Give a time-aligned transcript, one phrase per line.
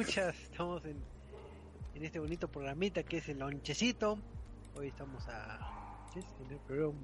[0.00, 0.34] Escuchas.
[0.42, 0.96] Estamos en,
[1.94, 4.18] en este bonito programita que es el lonchecito.
[4.76, 6.26] Hoy estamos a ¿qué es?
[6.44, 6.94] En el febrero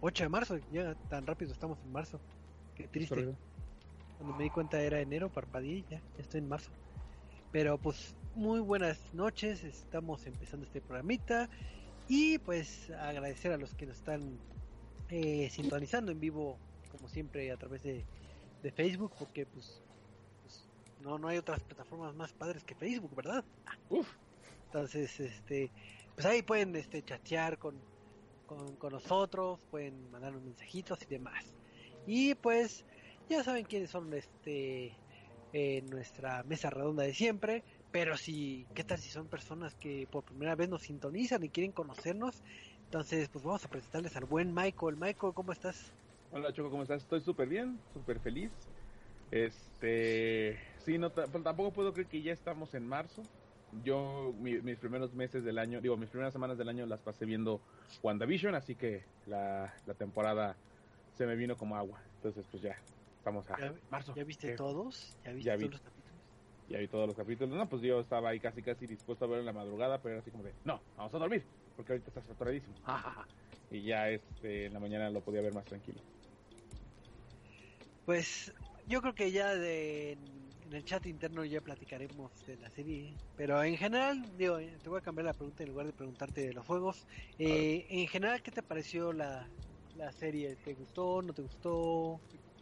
[0.00, 0.58] 8 de marzo.
[0.72, 2.18] Ya tan rápido estamos en marzo.
[2.74, 3.32] Qué triste.
[4.18, 6.72] Cuando me di cuenta era enero, parpadeé y ya, ya estoy en marzo.
[7.52, 9.62] Pero pues muy buenas noches.
[9.62, 11.48] Estamos empezando este programita.
[12.08, 14.36] Y pues agradecer a los que nos están
[15.10, 16.58] eh, sintonizando en vivo,
[16.90, 18.04] como siempre, a través de,
[18.64, 19.80] de Facebook, porque pues,
[21.02, 23.44] no, no hay otras plataformas más padres que Facebook, ¿verdad?
[23.88, 24.08] Uf,
[24.66, 25.70] Entonces, este,
[26.14, 27.74] pues ahí pueden este, chatear con,
[28.46, 31.44] con, con nosotros, pueden mandarnos mensajitos y demás.
[32.06, 32.84] Y pues,
[33.28, 34.96] ya saben quiénes son este
[35.52, 37.62] eh, nuestra mesa redonda de siempre.
[37.90, 41.72] Pero si, ¿qué tal si son personas que por primera vez nos sintonizan y quieren
[41.72, 42.42] conocernos?
[42.84, 44.96] Entonces, pues vamos a presentarles al buen Michael.
[44.96, 45.92] Michael, ¿cómo estás?
[46.30, 47.02] hola Choco, ¿cómo estás?
[47.02, 48.50] Estoy súper bien, súper feliz.
[49.30, 53.30] Este, sí, no, tampoco puedo creer que ya estamos en marzo.
[53.70, 57.24] Yo, mi- mis primeros meses del año, digo, mis primeras semanas del año las pasé
[57.26, 57.64] viendo
[58.02, 60.60] WandaVision, así que la, la temporada
[61.10, 62.04] se me vino como agua.
[62.14, 62.76] Entonces, pues ya,
[63.16, 64.14] estamos a ¿Ya, marzo.
[64.14, 65.18] ya viste todos?
[65.24, 65.64] ¿Ya viste Ya vi.
[65.64, 66.22] todos los capítulos?
[66.66, 67.56] Ya vi todos los capítulos.
[67.56, 70.20] No, pues yo estaba ahí casi, casi dispuesto a ver en la madrugada, pero era
[70.20, 72.80] así como de, no, vamos a dormir, porque ahorita está saturadísimo.
[73.68, 76.06] y ya este, en la mañana lo podía ver más tranquilo.
[78.04, 78.52] Pues
[78.86, 80.18] yo creo que ya de,
[80.72, 84.98] en el chat interno ya platicaremos de la serie, pero en general, digo, te voy
[84.98, 87.06] a cambiar la pregunta en lugar de preguntarte de los juegos.
[87.38, 89.46] Eh, en general, ¿qué te pareció la,
[89.98, 90.56] la serie?
[90.64, 91.20] ¿Te gustó?
[91.20, 92.18] ¿No te gustó?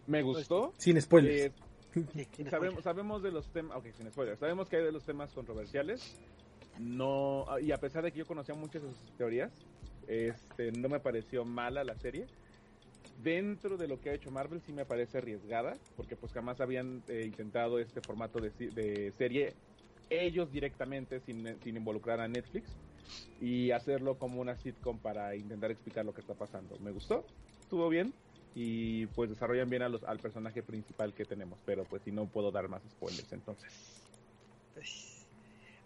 [0.09, 0.75] Me gustó.
[0.77, 1.47] Sin spoilers.
[1.47, 1.53] eh,
[2.13, 5.05] Sí, sin sabemos, sabemos de los temas, ok, sin spoilers, sabemos que hay de los
[5.05, 6.21] temas controversiales.
[6.81, 9.53] No, y a pesar de que yo conocía muchas de sus teorías,
[10.09, 12.27] este, no me pareció mala la serie.
[13.23, 17.05] Dentro de lo que ha hecho Marvel sí me parece arriesgada, porque pues jamás habían
[17.09, 19.59] eh, intentado este formato de, de serie
[20.09, 22.83] ellos directamente sin, sin involucrar a Netflix
[23.37, 26.79] y hacerlo como una sitcom para intentar explicar lo que está pasando.
[26.79, 28.19] Me gustó, estuvo bien
[28.55, 32.31] y pues desarrollan bien a los, al personaje principal que tenemos, pero pues si no
[32.31, 34.11] puedo dar más spoilers entonces.
[34.73, 35.31] Pues,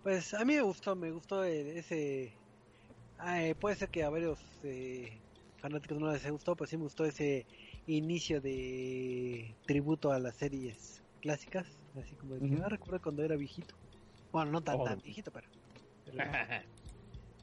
[0.03, 2.43] pues a mí me gustó, me gustó eh, ese...
[3.19, 5.24] ah, eh, puede ser que a varios eh,
[5.65, 7.47] fanáticos no les gustó, pero sí me gustó ese
[7.87, 11.67] inicio de tributo a las series clásicas,
[11.99, 12.65] así como de que Ujú.
[12.65, 13.75] ah, recuerdo cuando era viejito.
[14.31, 14.85] Bueno, no tan, Oh.
[14.85, 15.49] tan viejito, pero...
[16.05, 16.19] Pero,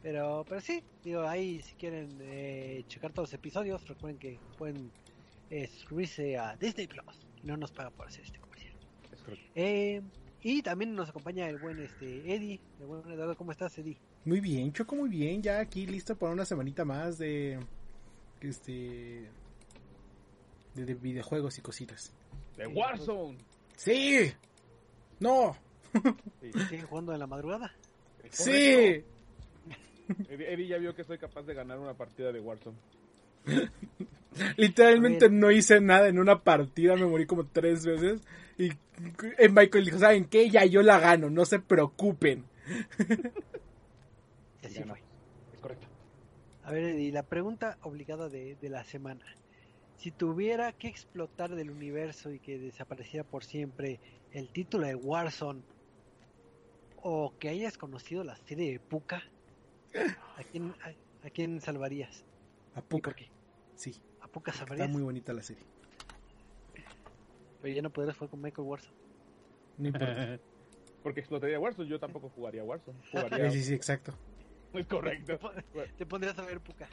[0.03, 4.91] pero, pero sí, digo, ahí si quieren eh, checar todos los episodios, recuerden que pueden
[5.49, 7.25] eh, suscribirse a Disney Plus.
[7.41, 8.75] No nos paga por hacer este comercial.
[9.55, 9.99] Eh,
[10.43, 12.59] y también nos acompaña el buen este Eddie.
[12.79, 13.97] El buen Eduardo, ¿cómo estás, Eddie?
[14.25, 15.41] Muy bien, Choco, muy bien.
[15.41, 17.59] Ya aquí listo para una semanita más de.
[18.41, 19.29] Este.
[20.75, 22.13] De, de videojuegos y cositas.
[22.57, 23.37] De Warzone.
[23.75, 24.31] ¡Sí!
[25.19, 25.55] ¡No!
[26.69, 27.73] ¿Siguen jugando en la madrugada?
[28.29, 29.03] ¡Sí!
[30.29, 32.77] Eddie, Eddie ya vio que soy capaz de ganar una partida de Warzone.
[34.57, 38.21] Literalmente no hice nada en una partida, me morí como tres veces.
[38.57, 38.69] Y
[39.37, 40.49] eh, Michael dijo: ¿Saben qué?
[40.49, 42.45] Ya yo la gano, no se preocupen.
[44.61, 45.10] Y así fue.
[46.71, 49.25] A ver, Eddie, la pregunta obligada de, de la semana.
[49.97, 53.99] Si tuviera que explotar del universo y que desapareciera por siempre
[54.31, 55.63] el título de Warzone,
[57.03, 59.21] o que hayas conocido la serie de Puka,
[60.37, 62.23] ¿a quién, a, a quién salvarías?
[62.73, 63.09] A ¿Y Puka.
[63.09, 63.27] por qué?
[63.75, 64.89] Sí, ¿A Puka está salvarías?
[64.89, 65.65] muy bonita la serie.
[67.61, 68.95] Pero ya no podrás jugar con Michael Warzone.
[69.77, 70.39] No importa.
[71.03, 72.97] Porque explotaría Warzone, yo tampoco jugaría Warzone.
[73.11, 73.51] Jugaría...
[73.51, 74.17] Sí, sí, sí, exacto.
[74.73, 75.39] Es correcto.
[75.97, 76.87] Te pondrías a ver Puka.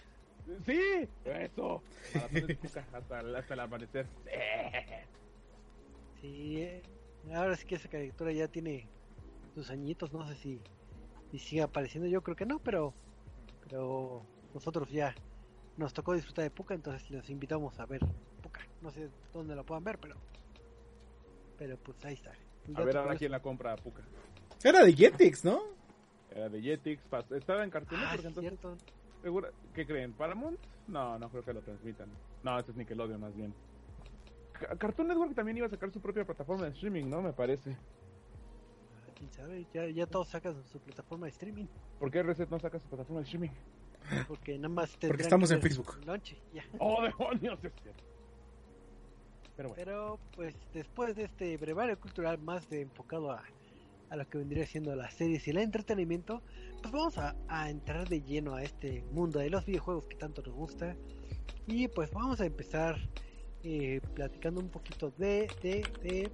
[0.64, 1.82] Sí, eso.
[2.56, 4.06] Cuca hasta, el- hasta el amanecer.
[6.20, 6.82] Sí, eh,
[7.32, 8.88] ahora sí que esa caricatura ya tiene
[9.54, 10.60] sus añitos, no sé si,
[11.30, 12.92] si sigue apareciendo, yo creo que no, pero
[13.62, 15.14] pero nosotros ya
[15.76, 18.00] nos tocó disfrutar de Puka, entonces les invitamos a ver
[18.42, 18.62] Puka.
[18.80, 20.16] No sé dónde lo puedan ver, pero
[21.56, 22.32] pero pues ahí está.
[22.75, 24.02] A ver ahora quién la compra a Puka.
[24.64, 25.60] Era de Jetix, ¿no?
[26.38, 28.76] Era de Jetix, pas- estaba en Cartoon Ah, entonces, cierto.
[29.23, 29.50] ¿segura?
[29.75, 30.12] ¿qué creen?
[30.12, 30.58] ¿Paramount?
[30.87, 32.08] No, no creo que lo transmitan.
[32.44, 33.52] No, ese es Nickelodeon más bien.
[34.52, 37.20] Ca- Cartoon Network también iba a sacar su propia plataforma de streaming, ¿no?
[37.23, 37.73] Me parece.
[37.73, 41.67] Ah, quién sabe, ya, ya todos sacan su plataforma de streaming.
[41.99, 43.50] ¿Por qué Reset no saca su plataforma de streaming?
[44.29, 45.99] Porque nada más Porque estamos que en Facebook.
[46.06, 46.62] lonche, ya.
[46.79, 47.58] ¡Oh, demonios!
[47.64, 48.05] Es cierto.
[49.56, 49.85] Pero bueno.
[49.85, 53.43] Pero pues después de este brevario cultural más de enfocado a,
[54.10, 56.43] a lo que vendría siendo las series y el entretenimiento,
[56.82, 60.55] pues vamos a, entrar de lleno a este mundo de los videojuegos que tanto nos
[60.55, 60.96] gusta.
[61.66, 62.96] Y pues vamos a empezar
[63.62, 66.31] eh, platicando un poquito de, de, de,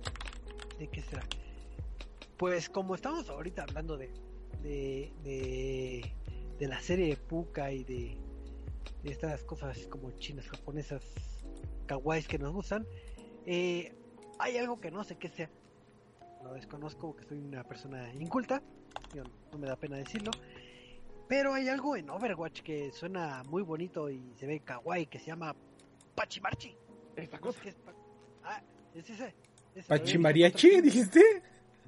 [0.79, 1.25] de qué será.
[2.37, 4.11] Pues como estamos ahorita hablando de,
[4.63, 6.13] de, de,
[6.59, 8.17] de la serie de Puka y de,
[9.03, 11.03] de estas cosas como chinas, japonesas,
[11.87, 12.87] kawaiis que nos gustan,
[13.47, 13.93] eh,
[14.39, 15.51] hay algo que no sé qué sea.
[16.45, 18.63] Lo desconozco porque soy una persona inculta.
[19.13, 20.31] yo- no me da pena decirlo.
[21.29, 25.27] Pero hay algo en Overwatch que suena muy bonito y se ve kawaii que se
[25.27, 25.55] llama
[26.15, 26.77] Pachimarchi.
[27.17, 27.61] ¿Esta cosa?
[27.63, 27.95] qué es pa-
[28.45, 28.63] Ah,
[28.95, 29.35] es ese.
[29.75, 29.89] ese.
[29.89, 31.21] ¿Pachimariachi, dijiste?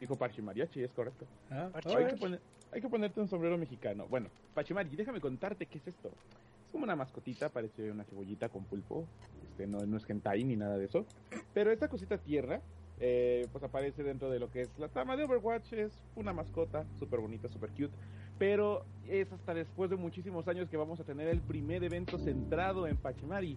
[0.01, 1.27] Dijo Pachimariachi, es correcto.
[1.51, 2.41] Ah, Hay que, poner-
[2.73, 4.07] hay que ponerte un sombrero mexicano.
[4.09, 6.09] Bueno, Pachimari, déjame contarte qué es esto.
[6.09, 9.07] Es como una mascotita, parece una cebollita con pulpo.
[9.51, 11.05] Este, no, no es hentai ni nada de eso.
[11.53, 12.61] Pero esta cosita tierra,
[13.01, 15.73] eh, pues aparece dentro de lo que es la trama de Overwatch.
[15.73, 17.93] Es una mascota, súper bonita, súper cute.
[18.39, 22.87] Pero es hasta después de muchísimos años que vamos a tener el primer evento centrado
[22.87, 23.57] en Pachimari.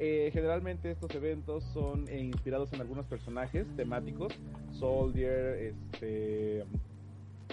[0.00, 4.32] Eh, generalmente estos eventos son eh, inspirados en algunos personajes temáticos.
[4.72, 6.64] Soldier, este,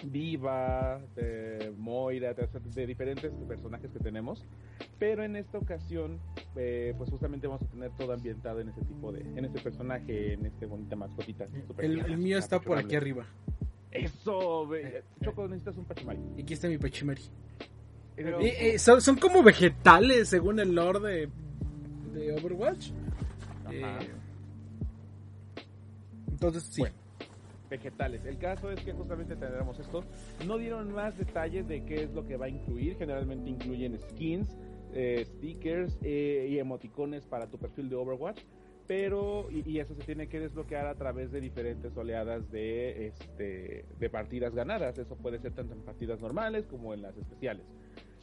[0.03, 4.45] Viva, de Moira, de, de diferentes personajes que tenemos.
[4.99, 6.19] Pero en esta ocasión,
[6.55, 10.33] eh, pues justamente vamos a tener todo ambientado en ese tipo de, en este personaje,
[10.33, 11.47] en este bonita mascotita.
[11.77, 13.25] El, mío está por aquí arriba.
[13.91, 16.19] Eso, ve- Choco, necesitas un pachimari.
[16.37, 17.21] Y aquí está mi Pachimari.
[18.15, 21.29] Pero- Eh, eh, son, son como vegetales según el lore de,
[22.19, 22.91] de Overwatch.
[23.65, 23.99] Ajá.
[24.03, 24.11] Eh,
[26.29, 26.81] entonces, sí.
[26.81, 26.95] Bueno.
[27.77, 28.25] Vegetales.
[28.25, 30.03] El caso es que justamente tendremos esto.
[30.45, 32.97] No dieron más detalles de qué es lo que va a incluir.
[32.97, 34.57] Generalmente incluyen skins,
[34.93, 38.41] eh, stickers eh, y emoticones para tu perfil de Overwatch.
[38.87, 44.09] Pero, y, eso se tiene que desbloquear a través de diferentes oleadas de, este, de
[44.09, 44.97] partidas ganadas.
[44.99, 47.65] Eso puede ser tanto en partidas normales como en las especiales.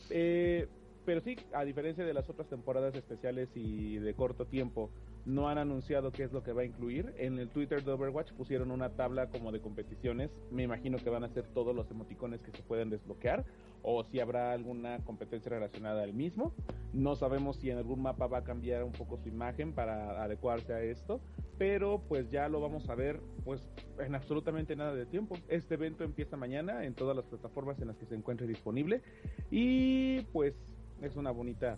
[0.09, 0.69] Eh,
[1.05, 4.91] pero sí, a diferencia de las otras temporadas especiales y de corto tiempo,
[5.25, 7.15] no han anunciado qué es lo que va a incluir.
[7.19, 10.31] En el Twitter de Overwatch pusieron una tabla como de competiciones.
[10.51, 13.45] Me imagino que van a ser todos los emoticones que se pueden desbloquear
[13.83, 16.55] o si habrá alguna competencia relacionada al mismo.
[16.93, 20.73] No sabemos si en algún mapa va a cambiar un poco su imagen para adecuarse
[20.73, 21.21] a esto,
[21.59, 25.37] pero pues ya lo vamos a ver pues en absolutamente nada de tiempo.
[25.49, 29.03] Este evento empieza mañana en todas las plataformas en las que se encuentre disponible
[29.51, 30.55] y pues
[31.01, 31.77] es una bonita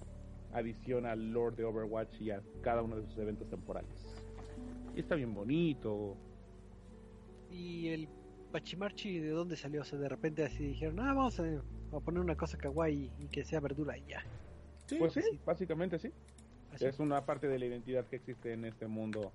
[0.55, 3.91] adición al lore de Overwatch y a cada uno de sus eventos temporales.
[4.95, 6.17] Y está bien bonito.
[7.51, 8.09] Y el
[8.53, 9.82] Pachimarchi, ¿de dónde salió?
[9.82, 13.27] O sea, de repente así dijeron, ah, vamos a, a poner una cosa kawaii y
[13.29, 14.25] que sea verdura y ya.
[14.87, 15.41] Sí, Pues sí, sí.
[15.44, 16.13] básicamente sí.
[16.73, 16.87] Así.
[16.87, 19.32] Es una parte de la identidad que existe en este mundo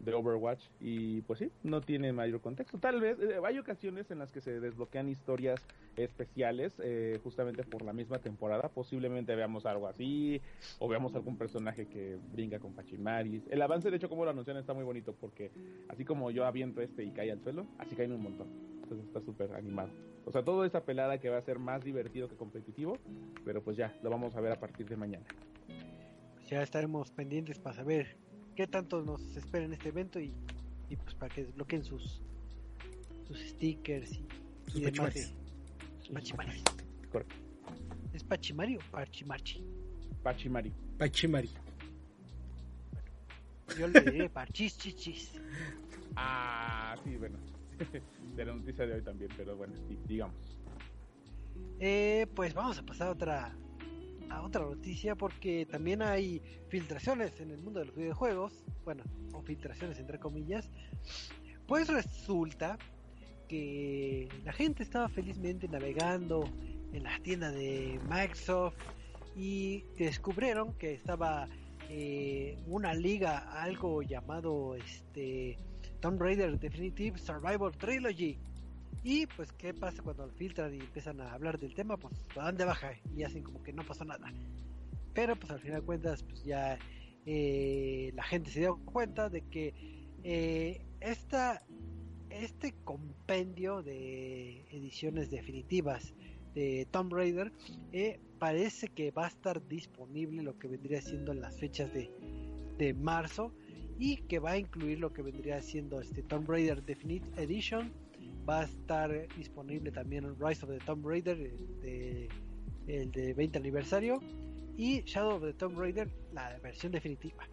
[0.00, 2.78] de Overwatch y pues sí, no tiene mayor contexto.
[2.78, 5.62] Tal vez eh, hay ocasiones en las que se desbloquean historias
[5.96, 8.68] especiales eh, justamente por la misma temporada.
[8.68, 10.40] Posiblemente veamos algo así
[10.78, 13.44] o veamos algún personaje que brinca con Pachimaris.
[13.50, 15.50] El avance de hecho como lo anuncian está muy bonito porque
[15.88, 18.48] así como yo aviento este y cae al suelo, así caen un montón.
[18.82, 19.90] Entonces está súper animado.
[20.24, 22.98] O sea, todo esa pelada que va a ser más divertido que competitivo,
[23.44, 25.24] pero pues ya, lo vamos a ver a partir de mañana.
[26.48, 28.16] Ya estaremos pendientes para saber
[28.60, 30.34] qué tanto nos espera en este evento y,
[30.90, 32.20] y pues para que desbloqueen sus
[33.26, 34.26] sus stickers y,
[34.66, 35.24] Sus y demás de-
[36.00, 36.62] sus pachimaris.
[37.10, 37.34] Correcto.
[38.12, 39.64] ¿Es Pachimari o Pachimarchi?
[40.22, 40.72] Pachimari.
[40.98, 41.48] Pachimari.
[43.78, 45.32] Yo le diré Parchichichis.
[46.16, 47.38] Ah, sí, bueno.
[48.36, 50.58] de la noticia de hoy también, pero bueno, sí, digamos.
[51.78, 53.56] Eh, pues vamos a pasar a otra
[54.30, 59.42] a otra noticia porque también hay filtraciones en el mundo de los videojuegos, bueno, o
[59.42, 60.70] filtraciones entre comillas.
[61.66, 62.78] Pues resulta
[63.48, 66.48] que la gente estaba felizmente navegando
[66.92, 68.76] en la tienda de Microsoft
[69.36, 71.48] y descubrieron que estaba
[71.88, 75.58] eh, una liga algo llamado este
[76.00, 78.38] Tomb Raider Definitive Survival Trilogy.
[79.02, 81.96] Y pues, ¿qué pasa cuando filtran y empiezan a hablar del tema?
[81.96, 84.32] Pues lo dan de baja y hacen como que no pasó nada.
[85.14, 86.78] Pero pues al final de cuentas, pues ya
[87.26, 89.74] eh, la gente se dio cuenta de que
[90.22, 91.62] eh, esta,
[92.28, 96.14] este compendio de ediciones definitivas
[96.54, 97.52] de Tomb Raider
[97.92, 102.10] eh, parece que va a estar disponible lo que vendría siendo en las fechas de,
[102.76, 103.52] de marzo
[103.98, 107.92] y que va a incluir lo que vendría siendo este Tomb Raider Definite Edition
[108.50, 112.28] va a estar disponible también Rise of the Tomb Raider de,
[112.88, 114.20] el de 20 aniversario
[114.76, 117.46] y Shadow of the Tomb Raider la versión definitiva.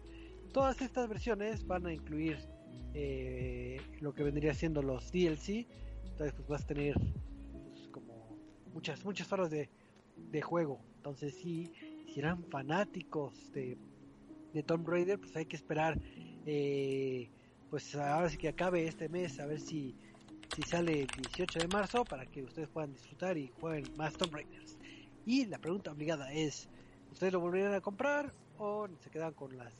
[0.52, 2.38] Todas estas versiones van a incluir
[2.94, 5.68] eh, lo que vendría siendo los DLC
[6.02, 8.36] entonces pues vas a tener pues, como
[8.74, 9.70] muchas muchas horas de,
[10.16, 10.80] de juego.
[10.96, 11.70] Entonces si,
[12.12, 13.78] si eran fanáticos de,
[14.52, 16.00] de Tomb Raider pues hay que esperar
[16.44, 17.30] eh,
[17.70, 19.94] pues ahora sí que acabe este mes a ver si,
[20.60, 24.34] si sale el 18 de marzo para que ustedes puedan disfrutar y jueguen más Tomb
[24.34, 24.76] Raiders.
[25.24, 26.68] Y la pregunta obligada es,
[27.12, 29.72] ¿ustedes lo volverían a comprar o se quedan con los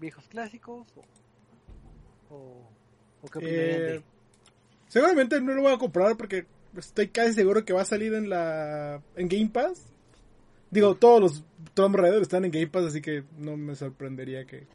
[0.00, 0.86] viejos clásicos?
[0.96, 2.70] ¿O, o,
[3.22, 4.02] o qué Eh, de-
[4.88, 6.46] seguramente no lo voy a comprar porque
[6.76, 9.92] estoy casi seguro que va a salir en la en Game Pass.
[10.70, 14.66] Digo, todos los Tomb Raider están en Game Pass, así que no me sorprendería que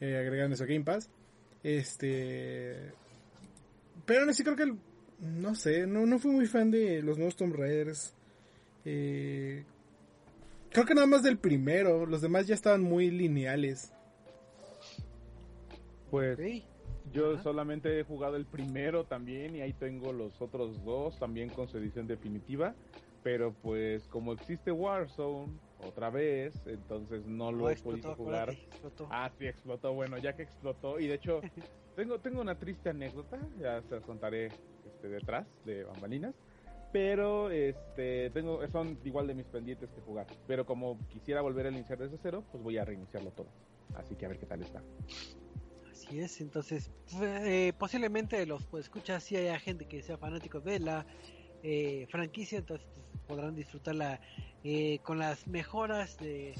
[0.00, 1.08] eh, agregaran eso a Game Pass.
[1.64, 2.92] Este.
[4.10, 4.64] Pero aún así creo que.
[4.64, 4.76] el-
[5.20, 8.12] no sé, no, no fui muy fan de los nuevos Tomb Raiders.
[8.84, 9.62] Eh,
[10.70, 12.06] creo que nada más del primero.
[12.06, 13.92] Los demás ya estaban muy lineales.
[16.10, 16.38] Pues
[17.12, 17.42] yo Ajá.
[17.44, 21.78] solamente he jugado el primero también y ahí tengo los otros dos también con su
[21.78, 22.74] edición definitiva.
[23.22, 25.52] Pero pues como existe Warzone
[25.86, 28.50] otra vez, entonces no lo he explotó, podido jugar.
[28.50, 29.06] explotó.
[29.08, 29.92] Ah, sí, explotó.
[29.94, 30.98] Bueno, ya que explotó.
[30.98, 31.40] Y de hecho,
[31.96, 33.38] tengo, tengo una triste anécdota.
[33.58, 34.46] Ya se las contaré
[34.86, 36.34] este, detrás de bambalinas.
[36.92, 40.26] Pero este tengo son igual de mis pendientes que jugar.
[40.46, 43.48] Pero como quisiera volver a iniciar desde cero, pues voy a reiniciarlo todo.
[43.94, 44.82] Así que a ver qué tal está.
[45.90, 50.80] Así es, entonces eh, posiblemente los pues, escuchas si haya gente que sea fanático de
[50.80, 51.06] la
[51.62, 54.20] eh, franquicia, entonces pues, podrán disfrutarla
[54.64, 56.54] eh, con las mejoras de,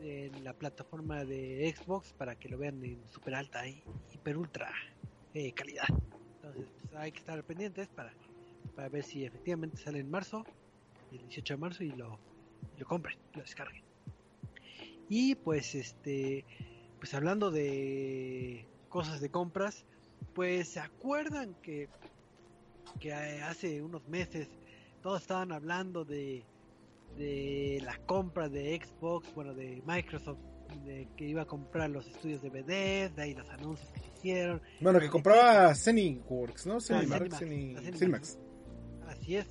[0.00, 4.70] de la plataforma de Xbox para que lo vean en super alta y hiper ultra
[5.34, 5.88] eh, calidad.
[6.36, 8.12] Entonces pues, hay que estar pendientes para,
[8.74, 10.44] para ver si efectivamente sale en marzo,
[11.12, 12.18] el 18 de marzo y lo,
[12.78, 13.84] lo compren, lo descarguen.
[15.08, 16.44] Y pues este
[16.98, 19.86] pues hablando de cosas de compras,
[20.34, 21.88] pues se acuerdan que,
[23.00, 24.48] que hace unos meses
[25.02, 26.44] todos estaban hablando de,
[27.16, 30.38] de la compra de Xbox, bueno, de Microsoft,
[30.84, 34.08] de que iba a comprar los estudios de Bethesda, de ahí los anuncios que se
[34.18, 36.74] hicieron, Bueno, que compraba Zeniworks, ¿no?
[36.74, 37.38] La Zenimax.
[37.98, 38.38] Zenimax.
[39.08, 39.46] Así es.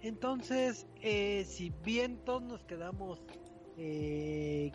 [0.00, 3.20] Entonces, eh, si bien todos nos quedamos,
[3.76, 4.70] eh,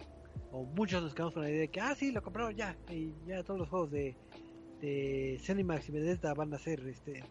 [0.52, 3.14] o muchos nos quedamos con la idea de que, ah, sí, lo compraron ya, y
[3.26, 4.16] ya todos los juegos de,
[4.82, 7.24] de Zenimax y Bethesda van a ser este,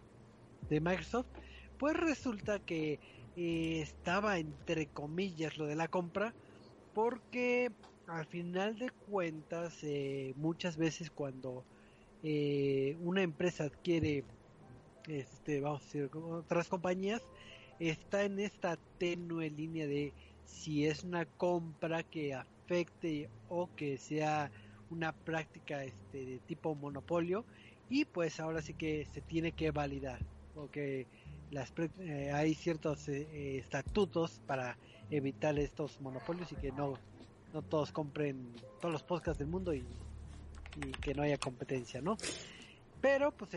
[0.70, 1.26] de Microsoft,
[1.78, 2.98] pues resulta que
[3.36, 6.34] eh, estaba entre comillas lo de la compra,
[6.94, 7.70] porque
[8.06, 11.64] al final de cuentas, eh, muchas veces cuando
[12.22, 14.24] eh, una empresa adquiere
[15.06, 17.22] este, vamos a decir, otras compañías,
[17.78, 24.50] está en esta tenue línea de si es una compra que afecte o que sea
[24.90, 27.46] una práctica este, de tipo monopolio
[27.88, 30.20] y pues ahora sí que se tiene que validar
[30.54, 31.08] porque
[32.00, 34.76] eh, hay ciertos eh, eh, estatutos para
[35.10, 36.94] evitar estos monopolios y que no
[37.52, 39.84] no todos compren todos los podcasts del mundo y,
[41.02, 42.16] que no haya competencia, ¿no?
[43.02, 43.50] Pero pues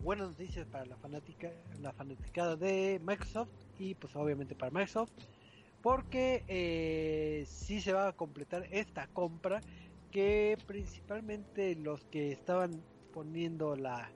[0.00, 1.52] buenas noticias para la fanática,
[1.82, 5.10] la fanaticada de Microsoft y pues obviamente para Microsoft
[5.86, 9.60] porque eh, sí se va a completar esta compra
[10.10, 14.10] que principalmente los que estaban poniendo la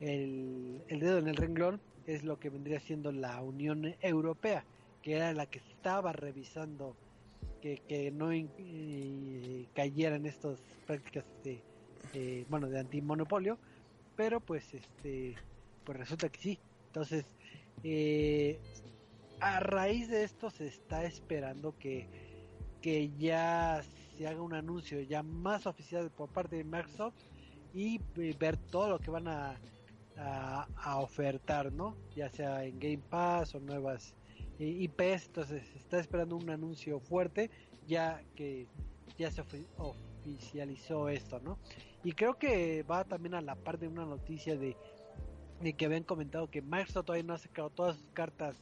[0.00, 4.64] el, el dedo en el renglón es lo que vendría siendo la Unión Europea
[5.02, 6.96] que era la que estaba revisando
[7.60, 11.62] que, que no eh, cayeran estas prácticas de
[12.14, 13.58] eh, bueno de antimonopolio
[14.16, 15.34] pero pues este
[15.84, 16.58] pues resulta que sí.
[16.86, 17.24] Entonces
[17.82, 18.60] eh,
[19.40, 22.06] a raíz de esto se está esperando que
[22.80, 23.82] que ya
[24.16, 27.14] se haga un anuncio ya más oficial por parte de Microsoft
[27.74, 29.56] y eh, ver todo lo que van a,
[30.16, 31.96] a, a ofertar, ¿no?
[32.14, 34.14] Ya sea en Game Pass o nuevas
[34.58, 37.50] eh, IPs, entonces está esperando un anuncio fuerte
[37.86, 38.66] ya que
[39.18, 41.58] ya se ofi- of- oficializó esto, ¿no?
[42.04, 44.76] Y creo que va también a la par de una noticia de,
[45.60, 48.56] de que habían comentado que Microsoft todavía no ha sacado todas sus cartas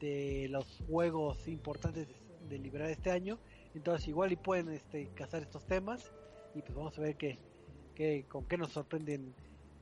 [0.00, 2.06] de los juegos importantes
[2.48, 3.38] de liberar este año.
[3.74, 6.12] Entonces igual y pueden este, cazar estos temas
[6.54, 7.38] y pues vamos a ver qué,
[7.96, 9.34] qué con qué nos sorprenden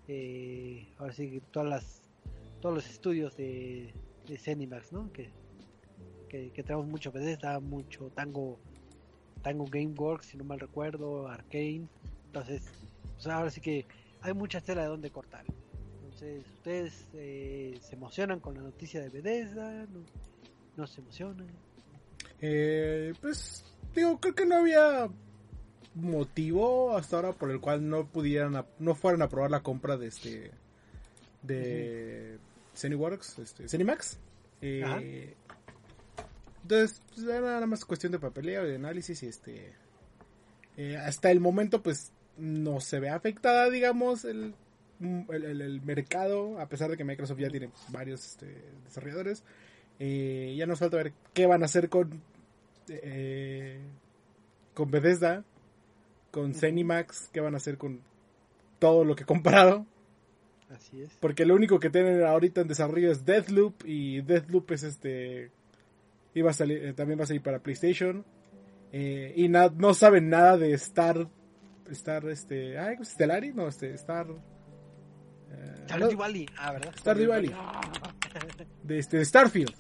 [0.09, 2.02] eh, ahora sí todas las
[2.61, 3.92] todos los estudios de,
[4.28, 5.12] de ¿no?
[5.12, 5.30] Que,
[6.28, 8.59] que, que tenemos mucho Bethesda, mucho Tango
[9.42, 11.88] Tango Gameworks, si no mal recuerdo, Arcane.
[12.26, 12.62] Entonces,
[13.14, 13.85] pues ahora sí que
[14.21, 15.44] hay mucha tela de donde cortar.
[15.94, 20.04] Entonces, ustedes eh, se emocionan con la noticia de Bethesda, no,
[20.76, 21.49] no se emocionan.
[22.40, 25.09] Eh, pues, digo, creo que no había
[25.94, 30.06] motivo hasta ahora por el cual no pudieran, no fueran a probar la compra de
[30.08, 30.50] este,
[31.42, 32.38] de
[32.76, 34.18] Zeniworks, este, Zenimax.
[34.61, 35.34] Eh,
[36.62, 39.72] entonces, pues, era nada más cuestión de papeleo y de análisis y este,
[40.76, 44.54] eh, hasta el momento, pues, no se ve afectada, digamos, el,
[45.00, 49.42] el, el- el mercado, a pesar de que Microsoft ya tiene pues, varios este, desarrolladores.
[49.99, 52.22] Eh, ya nos falta ver qué van a hacer con
[52.88, 53.80] eh,
[54.75, 55.44] con Bethesda,
[56.32, 58.00] con Zenimax, qué van a hacer con
[58.80, 59.86] todo lo que compraron.
[60.70, 61.10] Así es.
[61.20, 65.52] Porque lo único que tienen ahorita en desarrollo es Deathloop y Deathloop es este
[66.34, 68.24] iba a salir eh, también va a salir para PlayStation.
[68.90, 71.28] Eh, y na- no saben nada de Star
[71.90, 74.26] Star este ay Stellaris no este Star
[75.50, 76.94] eh, no, Valley, ah, ¿verdad?
[76.98, 77.52] Stardew Valley
[78.82, 79.74] de este Starfield.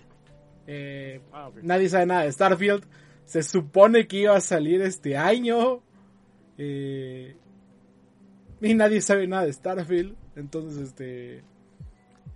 [0.66, 2.84] Eh, Ah, nadie sabe nada de Starfield.
[3.24, 5.82] Se supone que iba a salir este año
[6.64, 7.36] eh,
[8.60, 11.42] y nadie sabe nada de Starfield entonces este eh,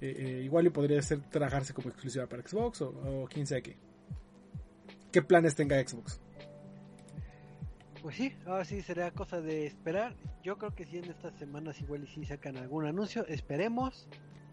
[0.00, 3.76] eh, igual y podría ser trabajarse como exclusiva para Xbox o, o quién sabe qué
[5.12, 6.21] qué planes tenga Xbox
[8.02, 10.14] Pues sí, ahora sí será cosa de esperar.
[10.45, 14.06] Yo creo que sí en estas semanas igual y sí sacan algún anuncio, esperemos.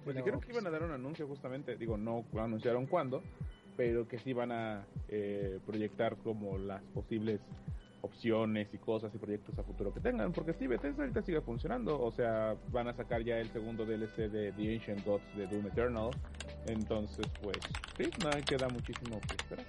[0.03, 3.21] Pues Pero, dijeron que iban a dar un anuncio justamente, digo, no anunciaron cuándo,
[3.77, 7.41] pero que sí van a eh, proyectar como las posibles
[8.03, 12.01] opciones y cosas y proyectos a futuro que tengan, porque sí, Bethesda ahorita sigue funcionando,
[12.01, 15.67] o sea, van a sacar ya el segundo DLC de The Ancient Gods de Doom
[15.67, 16.09] Eternal,
[16.67, 17.57] entonces pues
[17.97, 19.65] sí, no queda muchísimo que esperar.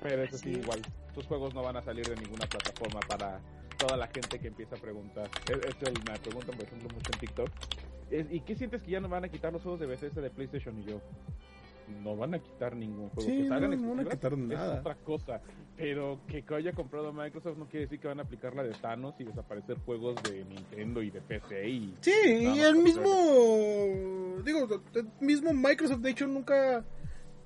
[0.00, 0.80] Pero eso sí, igual,
[1.14, 3.40] sus juegos no van a salir de ninguna plataforma para
[3.78, 5.28] toda la gente que empieza a preguntar.
[5.48, 7.50] Es, es el- me preguntan, por ejemplo, mucho en TikTok,
[8.30, 10.78] ¿Y qué sientes que ya no van a quitar los juegos de Bethesda de PlayStation?
[10.78, 11.00] Y yo,
[11.88, 14.74] no van a quitar ningún juego Sí, que salgan no, no van a quitar nada.
[14.74, 15.40] Es otra cosa.
[15.76, 19.14] Pero que haya comprado Microsoft no quiere decir que van a aplicar la de Thanos
[19.18, 21.68] y desaparecer juegos de Nintendo y de PC.
[21.68, 22.12] Y Sí,
[22.54, 23.04] y el mismo,
[24.44, 26.84] digo, el mismo Microsoft de hecho nunca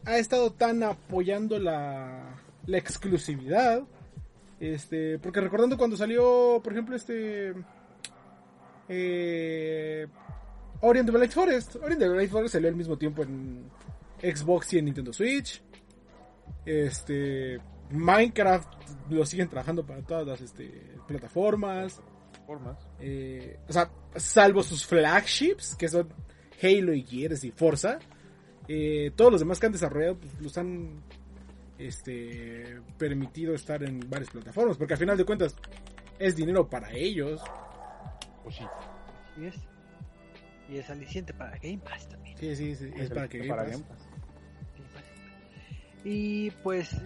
[0.05, 3.83] ha estado tan apoyando la, la exclusividad.
[4.59, 7.55] Este, porque recordando cuando salió, por ejemplo, este
[8.89, 10.07] eh,
[10.81, 13.65] Ori and the Blind Forest, Ori and the Blind Forest salió al mismo tiempo en
[14.23, 15.63] Xbox y en Nintendo Switch.
[16.65, 17.59] Este,
[17.91, 18.69] Minecraft
[19.11, 20.69] lo siguen trabajando para todas las este,
[21.07, 22.01] plataformas.
[22.47, 22.77] formas.
[23.01, 26.09] Eh, o sea, salvo sus flagships, que son
[26.63, 27.99] Halo y Gears y Forza,
[28.69, 31.03] eh, todos los demás que han desarrollado pues, los han
[31.79, 35.55] este, permitido estar en varias plataformas, porque al final de cuentas
[36.19, 37.41] es dinero para ellos.
[38.43, 38.65] Pues sí.
[39.33, 39.55] Así es.
[40.69, 42.37] Y es aliciente para Game Pass también.
[42.39, 44.06] Sí, sí, sí, es para que Game para Pass- Game Pass.
[46.09, 46.97] Y pues,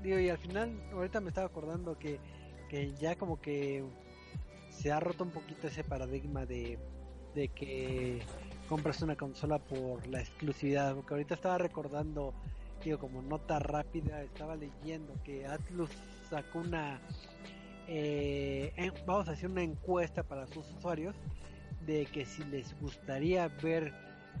[0.00, 2.20] digo, y al final, ahorita me estaba acordando que,
[2.68, 3.82] que ya como que
[4.70, 6.78] se ha roto un poquito ese paradigma de,
[7.34, 8.22] de que
[8.68, 10.94] compras una consola por la exclusividad.
[10.94, 12.32] Porque ahorita estaba recordando,
[12.84, 15.90] digo, como nota rápida, estaba leyendo que Atlus
[16.30, 17.00] sacó una.
[17.88, 21.16] eh, vamos a hacer una encuesta para sus usuarios
[21.84, 23.92] de que si les gustaría ver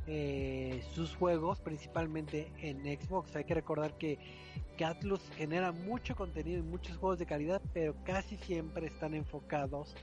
[0.06, 3.34] eh, sus juegos, principalmente en Xbox.
[3.36, 4.18] Hay que recordar que,
[4.76, 9.94] que Atlus genera mucho contenido y muchos juegos de calidad, pero casi siempre están enfocados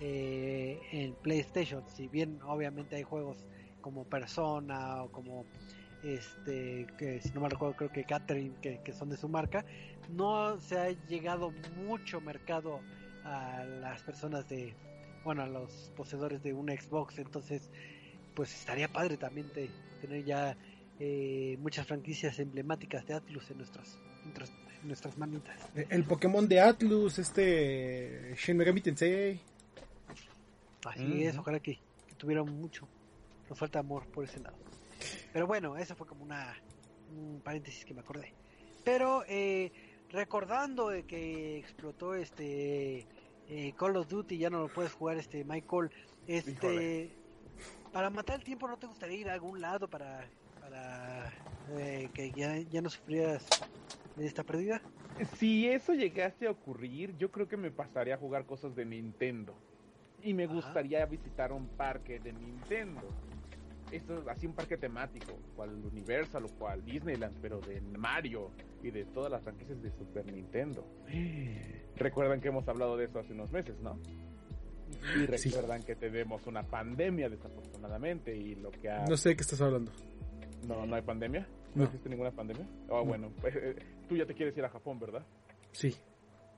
[0.00, 1.82] eh, en PlayStation.
[1.88, 3.44] Si bien obviamente hay juegos
[3.80, 5.44] como Persona o como
[6.02, 9.64] este que si no me recuerdo creo que Catherine que, que son de su marca
[10.10, 11.52] no se ha llegado
[11.84, 12.80] mucho mercado
[13.24, 14.74] a las personas de
[15.24, 17.70] bueno a los poseedores de un Xbox entonces
[18.36, 19.68] pues estaría padre también de
[20.00, 20.56] tener ya
[21.00, 27.18] eh, muchas franquicias emblemáticas de Atlus en nuestras en nuestras, manitas El Pokémon de Atlus,
[27.18, 29.40] este Shin Megami Tensei.
[30.84, 31.22] así Mm.
[31.22, 32.86] es ojalá que, que tuvieran mucho
[33.48, 34.56] nos falta amor por ese lado
[35.32, 36.54] pero bueno esa fue como una
[37.16, 38.32] un paréntesis que me acordé
[38.84, 39.72] pero eh,
[40.10, 43.06] recordando de que explotó este
[43.48, 45.90] eh, Call of Duty ya no lo puedes jugar, este Michael.
[46.26, 47.10] Este, Híjole.
[47.96, 51.32] Para matar el tiempo, ¿no te gustaría ir a algún lado para, para
[51.66, 53.58] eh, que ya, ya no sufrieras
[54.14, 54.86] de esta pérdida?
[55.24, 59.64] Si eso llegase a ocurrir, yo creo que me pasaría a jugar cosas de Nintendo.
[60.18, 60.54] Y me Ajá.
[60.54, 63.18] gustaría visitar un parque de Nintendo.
[63.90, 69.06] Esto así un parque temático, cual Universal o cual Disneyland, pero de Mario y de
[69.06, 70.92] todas las franquicias de Super Nintendo.
[71.94, 74.02] Recuerdan que hemos hablado de eso hace unos meses, ¿no?
[75.16, 75.48] Y Sí.
[75.50, 79.04] recuerdan que tenemos una pandemia desafortunadamente y lo que ha...
[79.06, 79.92] No sé de qué estás hablando.
[80.66, 81.46] No, no hay pandemia.
[81.74, 81.84] No, No.
[81.84, 82.66] existe ninguna pandemia.
[82.90, 83.76] Ah, bueno, pues, eh,
[84.08, 85.24] tú ya te quieres ir a Japón, ¿verdad?
[85.72, 85.94] Sí.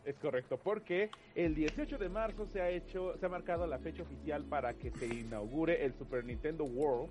[0.05, 4.03] Es correcto, porque el 18 de marzo se ha hecho, se ha marcado la fecha
[4.05, 7.11] oficial para que se inaugure el Super Nintendo World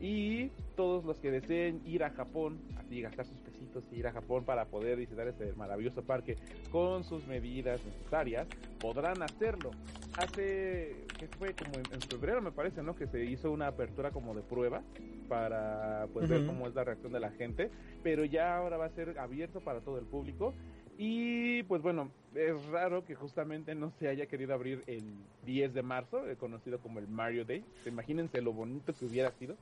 [0.00, 4.12] y todos los que deseen ir a Japón, así gastar sus pesitos y ir a
[4.12, 6.36] Japón para poder visitar este maravilloso parque
[6.70, 8.46] con sus medidas necesarias,
[8.78, 9.70] podrán hacerlo.
[10.18, 12.94] Hace, que fue como en, en febrero me parece, ¿no?
[12.94, 14.82] Que se hizo una apertura como de prueba
[15.28, 17.70] para pues ver cómo es la reacción de la gente,
[18.02, 20.54] pero ya ahora va a ser abierto para todo el público
[20.98, 25.04] y pues bueno, es raro que justamente no se haya querido abrir el
[25.44, 27.62] 10 de marzo, eh, conocido como el Mario Day.
[27.84, 29.56] Imagínense lo bonito que hubiera sido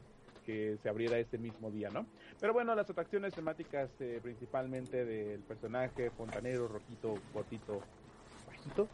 [0.44, 2.06] que se abriera ese mismo día, ¿no?
[2.40, 7.80] Pero bueno, las atracciones temáticas eh, principalmente del personaje fontanero, rojito, gotito,
[8.46, 8.88] bajito,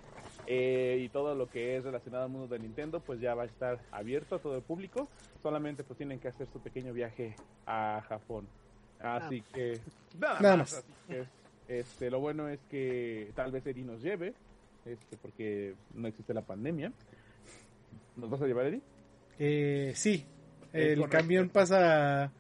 [0.46, 3.46] eh, y todo lo que es relacionado al mundo de Nintendo, pues ya va a
[3.46, 5.08] estar abierto a todo el público.
[5.42, 7.34] Solamente pues tienen que hacer su pequeño viaje
[7.66, 8.46] a Japón.
[9.00, 9.78] Así que
[10.18, 10.72] nada, Nada más.
[10.72, 10.84] más.
[10.84, 11.26] Así que,
[11.80, 14.34] este, lo bueno es que tal vez Eddie nos lleve,
[14.84, 16.92] este, porque no existe la pandemia.
[18.16, 18.82] ¿Nos vas a llevar, Eddie?
[19.38, 20.26] Eh, sí.
[20.72, 21.16] El correcto.
[21.18, 22.32] camión pasa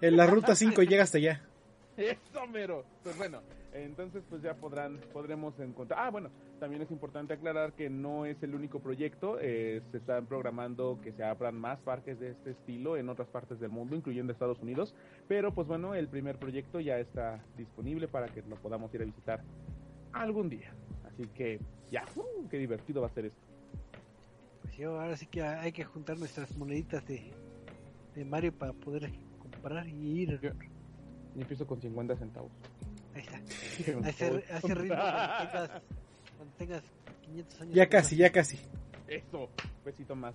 [0.00, 1.42] en la ruta 5 y llega hasta allá.
[1.96, 2.84] Eso, mero.
[3.02, 3.40] Pues bueno,
[3.72, 6.00] entonces pues ya podrán, podremos encontrar.
[6.00, 9.38] Ah, bueno, también es importante aclarar que no es el único proyecto.
[9.40, 13.58] eh, se están programando que se abran más parques de este estilo en otras partes
[13.58, 14.94] del mundo, incluyendo Estados Unidos.
[15.26, 19.04] Pero pues bueno, el primer proyecto ya está disponible para que lo podamos ir a
[19.04, 19.42] visitar
[20.12, 20.72] algún día.
[21.06, 21.58] Así que
[21.90, 22.48] ya, ¡uh!
[22.48, 23.40] qué divertido va a ser esto.
[24.62, 27.32] Pues yo ahora sí que hay que juntar nuestras moneditas de,
[28.18, 30.40] de Mario para poder comprar y ir.
[30.40, 30.50] Yo-
[31.36, 32.50] Y empiezo con 50 centavos.
[33.14, 33.36] Ahí está.
[34.04, 35.82] A ese ritmo cuando tengas,
[36.36, 36.82] cuando tengas
[37.22, 37.74] 500 años.
[37.74, 38.58] Ya casi, ya casi.
[39.06, 40.34] Eso, un besito más.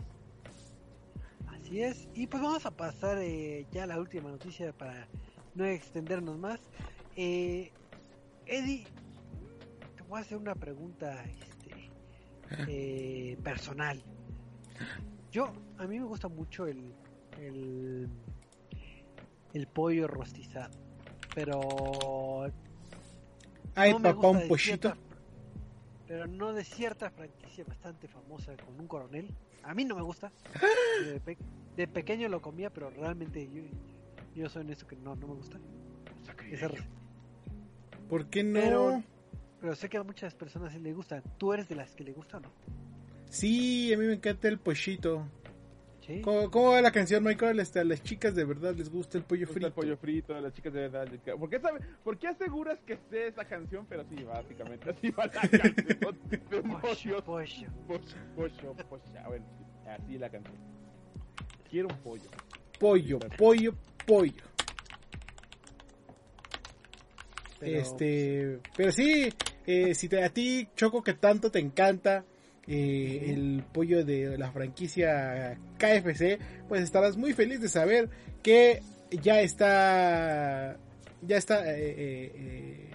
[1.47, 2.07] Así es.
[2.13, 5.07] Y pues vamos a pasar eh, ya a la última noticia para
[5.55, 6.59] no extendernos más.
[7.15, 7.71] Eh,
[8.45, 8.85] Eddie,
[9.95, 11.91] te voy a hacer una pregunta este,
[12.69, 14.01] eh, personal.
[15.31, 16.93] Yo, a mí me gusta mucho el,
[17.39, 18.09] el,
[19.53, 20.71] el pollo rostizado.
[21.35, 22.45] Pero
[23.75, 24.93] Ay, no papá, gusta un pollito.
[26.07, 29.33] pero no de cierta franquicia bastante famosa con un coronel.
[29.63, 30.31] A mí no me gusta.
[31.05, 31.37] De, pe-
[31.75, 33.63] de pequeño lo comía, pero realmente yo,
[34.35, 35.57] yo soy honesto que no, no me gusta.
[36.51, 36.69] Esa
[38.09, 38.59] ¿Por qué no?
[38.59, 39.03] Pero-
[39.59, 41.23] pero sé que a muchas personas sí le gustan.
[41.37, 42.51] ¿Tú eres de las que le gusta o no?
[43.29, 45.25] Sí, a mí me encanta el pollito.
[46.05, 46.21] Sí.
[46.21, 47.61] ¿Cómo, cómo va la canción, Michael?
[47.61, 49.67] Este, a las chicas de verdad les gusta el pollo gusta frito.
[49.67, 51.07] el pollo frito, las chicas de verdad.
[51.39, 53.85] ¿Por qué, sabe, ¿Por qué aseguras que sé esa canción?
[53.87, 55.75] Pero sí, básicamente así va la canción.
[56.81, 57.67] Pollo, pollo, pollo.
[58.35, 58.75] pollo.
[59.17, 60.55] Ah, Bueno, sí, así la canción.
[61.69, 62.29] Quiero un pollo.
[62.79, 63.73] Pollo, pollo,
[64.05, 64.43] pollo.
[67.59, 69.33] Pero, Este, pero sí,
[69.65, 72.25] eh, si te, a ti, Choco, que tanto te encanta
[72.67, 78.09] el pollo de la franquicia KFC, pues estarás muy feliz de saber
[78.41, 78.81] que
[79.21, 80.77] ya está,
[81.21, 82.89] ya está eh, eh, eh,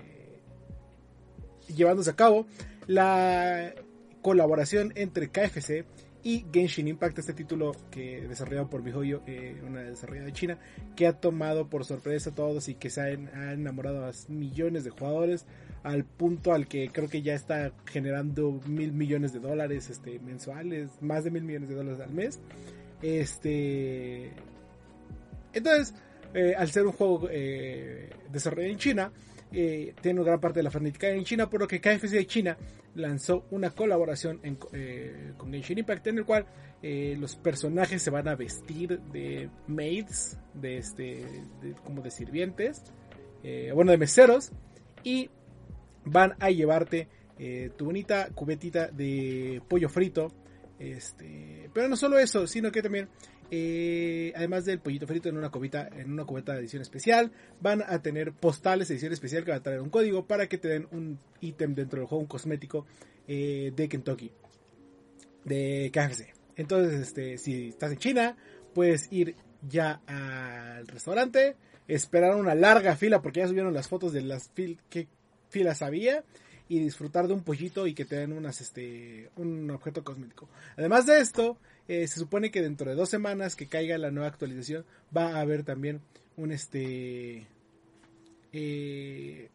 [1.75, 2.47] llevándose a cabo
[2.87, 3.75] la
[4.23, 5.85] colaboración entre KFC
[6.23, 10.59] y Genshin Impact, este título que desarrollado por MiHoYo, eh, una desarrolladora china,
[10.97, 14.91] que ha tomado por sorpresa a todos y que se ha enamorado a millones de
[14.91, 15.47] jugadores
[15.83, 20.91] al punto al que creo que ya está generando mil millones de dólares este, mensuales,
[21.01, 22.41] más de mil millones de dólares al mes.
[23.01, 24.33] Este,
[25.53, 25.95] entonces,
[26.35, 29.13] eh, al ser un juego eh, desarrollado en China,
[29.53, 32.57] eh, tiene gran parte de la fanática en China, por lo que KFC de China
[32.95, 34.41] lanzó una colaboración
[34.73, 36.47] eh, con Genshin Impact en el cual
[36.83, 41.25] eh, los personajes se van a vestir de maids, de este,
[41.85, 42.83] como de sirvientes,
[43.43, 44.51] eh, bueno, de meseros,
[45.03, 45.31] y
[46.05, 47.09] van a llevarte
[47.77, 50.33] tu bonita cubetita de pollo frito.
[50.81, 53.09] Este, pero no solo eso, sino que también
[53.51, 57.83] eh, además del pollito frito en una cubita, en una cubeta de edición especial, van
[57.83, 60.69] a tener postales de edición especial que van a traer un código para que te
[60.69, 62.87] den un ítem dentro del juego, un cosmético
[63.27, 64.33] eh, de Kentucky,
[65.45, 66.35] de KFC.
[66.57, 68.37] Entonces, este, si estás en China,
[68.75, 71.57] puedes ir ya al restaurante,
[71.87, 75.09] esperar una larga fila porque ya subieron las fotos de las fil qué
[75.49, 76.25] filas había
[76.69, 80.49] y disfrutar de un pollito y que te den unas este un objeto cosmético.
[80.77, 81.57] Además de esto,
[81.89, 84.85] eh, se supone que dentro de dos semanas que caiga la nueva actualización
[85.17, 86.03] va a haber también
[86.37, 87.47] un este
[88.53, 89.49] eh,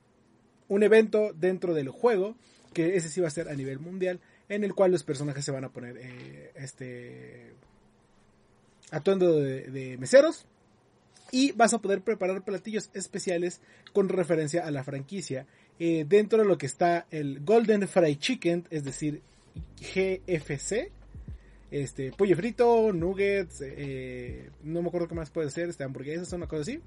[0.68, 2.36] un evento dentro del juego
[2.74, 4.20] que ese sí va a ser a nivel mundial
[4.50, 7.54] en el cual los personajes se van a poner eh, este
[8.90, 10.48] atuendo de, meseros
[11.32, 15.46] y vas a poder preparar platillos especiales con referencia a la franquicia
[15.80, 19.22] dentro de lo que está el Golden Fried Chicken, es decir,
[19.82, 20.92] GFC.
[21.74, 26.46] Este, pollo frito, nuggets, eh, no me acuerdo qué más puede ser, este, hamburguesas, una
[26.46, 26.80] cosa así.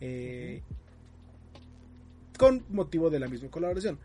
[0.00, 0.62] Eh,
[2.38, 3.98] con motivo de la misma colaboración.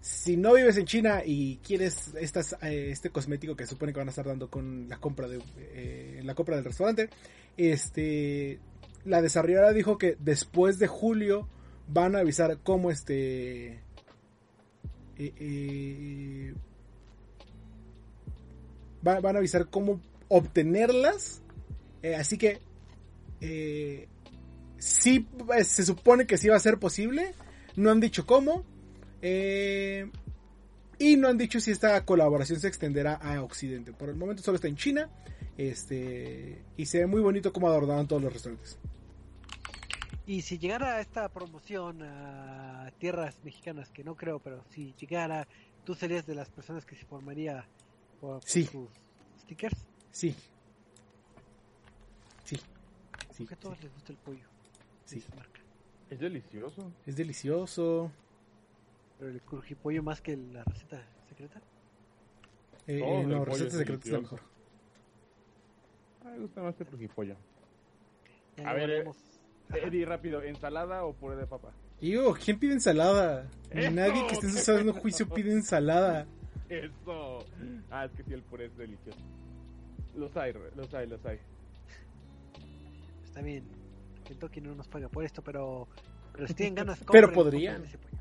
[0.00, 4.06] Si no vives en China y quieres estas, eh, este cosmético que supone que van
[4.06, 7.10] a estar dando con la compra de eh, la compra del restaurante,
[7.56, 8.60] este
[9.04, 11.48] la desarrolladora dijo que después de julio
[11.88, 13.72] van a avisar cómo este
[15.18, 16.54] eh, eh,
[19.06, 21.42] va- van a avisar cómo obtenerlas.
[22.02, 22.60] Eh, así que
[23.40, 24.08] eh,
[24.78, 27.34] sí eh, se supone que sí va a ser posible.
[27.76, 28.64] No han dicho cómo.
[29.22, 30.10] Eh,
[30.98, 33.92] y no han dicho si esta colaboración se extenderá a Occidente.
[33.92, 35.08] Por el momento solo está en China.
[35.56, 38.78] Este y se ve muy bonito cómo adornaron todos los restaurantes.
[40.26, 45.48] Y si llegara esta promoción a tierras mexicanas, que no creo, pero si llegara,
[45.84, 47.66] tú serías de las personas que se formaría
[48.20, 48.64] por, Sí.
[48.64, 48.88] sus
[49.40, 49.86] stickers.
[50.10, 50.34] sí
[52.44, 53.84] sí sí, Porque a todos sí.
[53.84, 54.46] les gusta el pollo.
[55.04, 55.24] Sí.
[55.36, 55.60] marca.
[56.10, 56.92] Es delicioso.
[57.06, 58.10] Es delicioso.
[59.18, 61.60] Pero el crujipollo más que la receta secreta.
[62.86, 64.40] Eh, eh, no, pollo recetas es mejor.
[66.22, 67.36] A mí me gusta más el crujipollo.
[68.56, 69.04] Ya A ver, eh.
[69.74, 71.72] Eddie, rápido, ¿ensalada o puré de papa?
[72.00, 73.48] Y yo, ¿quién pide ensalada?
[73.72, 76.26] Nadie que esté sano juicio pide ensalada.
[76.68, 77.44] Eso.
[77.90, 79.18] Ah, es que sí, el puré es delicioso.
[80.16, 81.38] Los hay, los hay, los hay.
[83.24, 83.64] Está bien.
[84.24, 85.88] Kentucky no nos paga por esto, pero,
[86.32, 87.84] pero si tienen ganas, Pero compren, podrían.
[87.84, 88.18] ese pollo.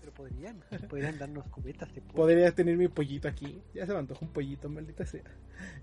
[0.00, 0.64] Pero podrían.
[0.88, 2.00] Podrían darnos cubetas de.
[2.00, 3.60] Podría tener mi pollito aquí.
[3.74, 5.22] Ya se me antojó un pollito, maldita sea.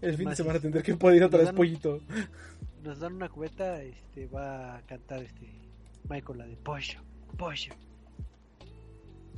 [0.02, 2.00] El fin de semana tendré que poder ir otra nos vez dan- pollito.
[2.84, 5.48] Nos dan una cubeta, este va a cantar este
[6.10, 7.00] Michael la de pollo,
[7.38, 7.74] pollo.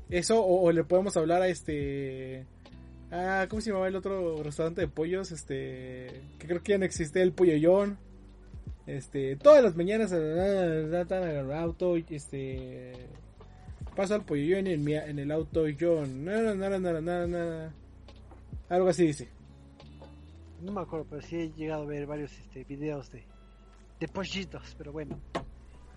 [0.09, 2.45] Eso, o, o le podemos hablar a este.
[3.11, 5.31] Ah, ¿cómo se llamaba el otro restaurante de pollos?
[5.31, 6.21] Este.
[6.37, 7.97] Que creo que ya no existe, el Pollollón.
[8.85, 9.35] Este.
[9.35, 11.95] Todas las mañanas el auto.
[11.97, 12.93] Este.
[13.95, 15.67] Paso al Pollollón en, en el auto.
[15.67, 16.05] Yo.
[16.05, 17.73] Nada, nada, nada, nada, nada.
[18.69, 19.29] Algo así dice.
[20.61, 23.23] No me acuerdo, pero sí he llegado a ver varios este, videos de,
[23.99, 25.17] de pollitos, pero bueno.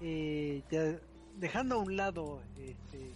[0.01, 0.63] Eh,
[1.37, 3.11] dejando a un lado este,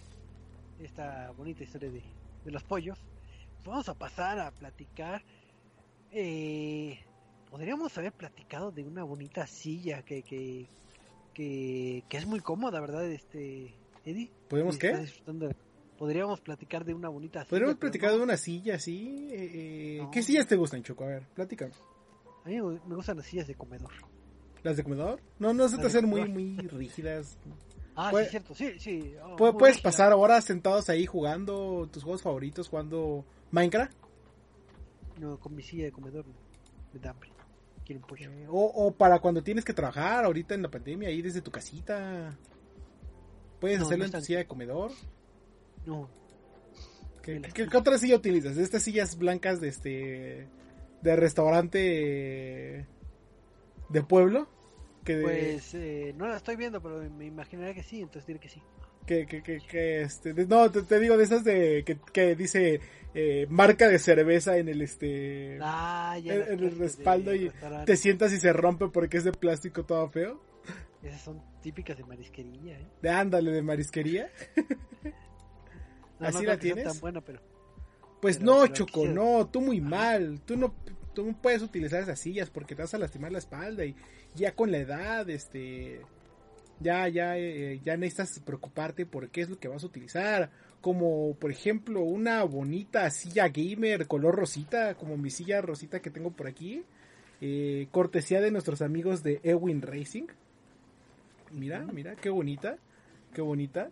[0.81, 2.03] esta bonita historia de,
[2.45, 2.99] de los pollos,
[3.67, 5.23] vamos a pasar a platicar.
[6.11, 6.99] eh,
[7.49, 10.67] podríamos haber platicado de una bonita silla que, que,
[11.33, 13.05] que, que es muy cómoda, ¿verdad?
[13.11, 13.75] Este,
[14.05, 14.31] Eddie.
[14.49, 14.93] ¿Podemos Sí, qué?
[14.93, 15.55] de-
[15.97, 17.49] Podríamos platicar de una bonita silla.
[17.49, 18.17] Podríamos platicar no.
[18.17, 19.27] de una silla así.
[19.31, 20.11] eh, eh, No.
[20.11, 21.03] ¿Qué sillas te gustan, Choco?
[21.05, 21.73] A ver, platícame.
[22.45, 23.91] A mí me gustan las sillas de comedor.
[24.63, 25.19] ¿Las de comedor?
[25.39, 27.37] No, no se te hacen muy, muy rígidas.
[27.95, 29.15] Ah, Puede- sí, cierto, sí, sí.
[29.39, 33.93] oh, Puedes pasar horas sentados ahí jugando tus juegos favoritos, jugando Minecraft.
[35.19, 36.33] No, con mi silla de comedor no.
[36.93, 37.31] me da hambre.
[37.85, 38.29] Quiero un pollo.
[38.31, 41.51] Eh, o, o para cuando tienes que trabajar ahorita en la pandemia, ahí desde tu
[41.51, 42.37] casita.
[43.59, 44.91] Puedes No, hacerlo no en tu silla de comedor.
[45.85, 46.09] No,
[47.23, 47.41] ¿Qué,
[47.75, 48.55] otra silla utilizas?
[48.57, 50.47] Estas sillas blancas de este.
[51.01, 52.87] de restaurante.
[53.89, 54.47] de pueblo.
[55.03, 58.39] Que, de- pues eh, no la estoy viendo, pero me imaginaría que sí, entonces diré
[58.39, 58.61] que sí.
[59.07, 60.33] Que, que, que, que, este.
[60.33, 61.83] de- no, te, te digo de esas de.
[61.85, 62.79] que, que dice.
[63.15, 65.57] eh, marca de cerveza en el este.
[65.61, 66.35] Ah, ya.
[66.35, 67.85] en- el respaldo y restaurante.
[67.91, 70.39] te sientas y se rompe porque es de plástico todo feo.
[71.03, 72.87] Esas son típicas de marisquería, ¿eh?
[73.01, 74.29] De ándale, de marisquería.
[76.19, 76.83] No, ¿Así no la tienes?
[76.83, 77.39] tan buena, pero
[78.21, 80.41] Pues Pero- no, pero Choco, no, tú muy mal.
[80.45, 80.73] Tú no,
[81.13, 83.95] tú no puedes utilizar esas sillas porque te vas a lastimar la espalda y
[84.35, 86.01] ya con la edad, este,
[86.79, 90.49] ya, ya, eh, ya necesitas preocuparte por qué es lo que vas a utilizar.
[90.81, 96.31] Como, por ejemplo, una bonita silla gamer color rosita, como mi silla rosita que tengo
[96.31, 96.83] por aquí.
[97.41, 100.27] eh, cortesía de nuestros amigos de Ewin Racing.
[101.51, 102.77] Mira, mira, qué bonita,
[103.33, 103.89] qué bonita.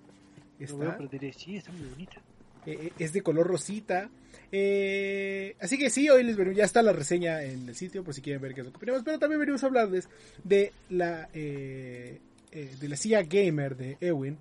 [0.59, 0.97] Está,
[1.37, 2.21] sí, está muy bonita.
[2.65, 4.09] eh, eh, es de color rosita.
[4.51, 8.13] Eh, así que sí, hoy les venimos, ya está la reseña en el sitio por
[8.13, 10.07] si quieren ver qué es lo que opinamos, pero también venimos a hablarles
[10.43, 12.19] de la eh,
[12.55, 14.37] eh, de la silla gamer de Ewin,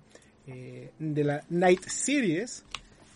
[0.47, 2.63] eh, de la Night Series,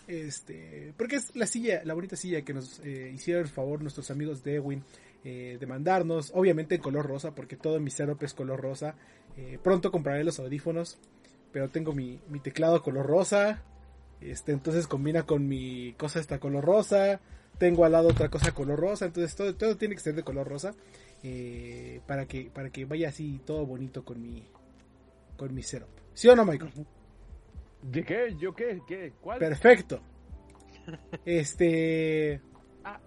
[0.09, 4.11] este, porque es la silla, la bonita silla que nos eh, hicieron el favor nuestros
[4.11, 4.83] amigos de Ewin
[5.23, 8.95] de mandarnos, obviamente en color rosa, porque todo mi setup es color rosa.
[9.61, 10.97] Pronto compraré los audífonos,
[11.51, 13.61] pero tengo mi, mi teclado color rosa,
[14.21, 17.19] este, entonces combina con mi cosa esta color rosa.
[17.57, 19.07] Tengo al lado otra cosa color rosa.
[19.07, 20.73] Entonces todo, todo tiene que ser de color rosa.
[22.07, 24.45] para que para que vaya así todo bonito con mi
[25.39, 25.87] con mi setup.
[26.13, 26.71] ¿Sí o no, Michael?
[27.81, 28.35] ¿De qué?
[28.37, 28.81] ¿Yo qué?
[28.85, 29.13] ¿Qué?
[29.21, 29.39] ¿Cuál?
[29.39, 30.01] Perfecto.
[31.25, 32.41] Este.
[32.83, 32.99] Ah.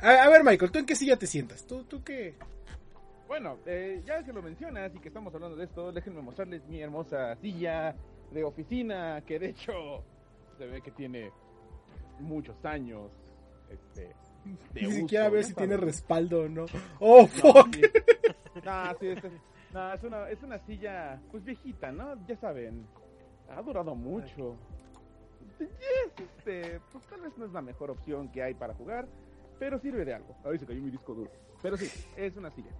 [0.00, 1.64] A, a ver, Michael, ¿tú en qué silla te sientas?
[1.66, 2.34] ¿Tú, tú qué?
[3.28, 6.80] Bueno, eh, ya que lo mencionas y que estamos hablando de esto, déjenme mostrarles mi
[6.82, 7.94] hermosa silla
[8.32, 10.04] de oficina, que de hecho
[10.58, 11.30] se ve que tiene
[12.18, 13.12] muchos años.
[13.70, 14.08] Este,
[14.74, 15.48] de Ni uso, siquiera ver ¿no?
[15.48, 16.66] si tiene respaldo o no.
[16.98, 17.74] ¡Oh, No, fuck!
[17.74, 17.82] sí.
[18.64, 19.18] No, sí, es,
[19.72, 22.26] no, es una, es una silla, pues viejita, ¿no?
[22.26, 22.86] Ya saben,
[23.48, 24.56] ha durado mucho.
[25.58, 25.68] Yes,
[26.16, 29.06] este, pues tal vez no es la mejor opción que hay para jugar,
[29.58, 30.36] pero sirve de algo.
[30.44, 31.30] Ahí se cayó mi disco duro.
[31.62, 32.70] Pero sí, es una silla.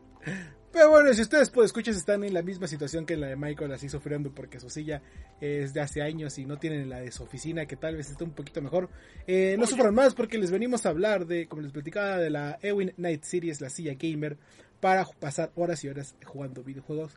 [0.73, 3.73] Pero bueno, si ustedes pues escuchas están en la misma situación que la de Michael,
[3.73, 5.03] así sufriendo porque su silla
[5.41, 8.23] es de hace años y no tienen la de su oficina que tal vez esté
[8.23, 8.89] un poquito mejor,
[9.27, 12.59] eh, no sufran más porque les venimos a hablar de, como les platicaba, de la
[12.63, 14.39] Ewin Night Series, la silla gamer,
[14.81, 17.13] para pasar horas y horas jugando videojuegos,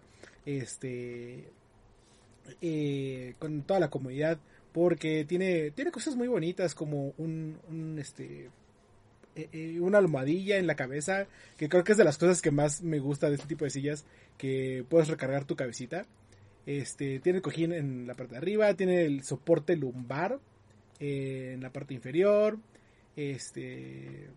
[0.46, 1.50] este,
[2.62, 4.38] eh, con toda la comodidad,
[4.74, 8.50] porque tiene, tiene cosas muy bonitas como un, un este,
[9.36, 12.52] eh, eh, una almohadilla en la cabeza, que creo que es de las cosas que
[12.52, 14.06] más me gusta de este tipo de sillas,
[14.38, 16.06] que puedes recargar tu cabecita.
[16.66, 20.40] Este, tiene el cojín en la parte de arriba, tiene el soporte lumbar
[21.00, 22.58] en la parte inferior.
[23.16, 24.30] Este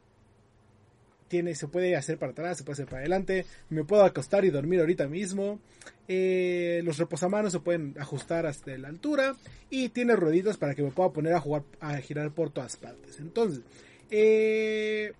[1.29, 3.47] tiene, se puede hacer para atrás, se puede hacer para adelante.
[3.71, 5.61] Me puedo acostar y dormir ahorita mismo.
[6.09, 9.37] Eh, los reposamanos se pueden ajustar hasta la altura.
[9.71, 13.19] Y tiene rueditas para que me pueda poner a jugar, a girar por todas partes.
[13.21, 13.62] Entonces,
[14.11, 15.12] eh,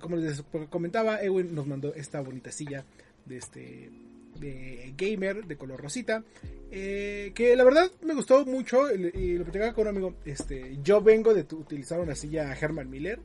[0.00, 2.84] como les comentaba, Ewin nos mandó esta bonita silla
[3.24, 3.90] de este
[4.40, 6.24] de gamer de color rosita
[6.70, 11.02] eh, que la verdad me gustó mucho y lo platicaba con un amigo este yo
[11.02, 13.20] vengo de utilizar una silla Herman Miller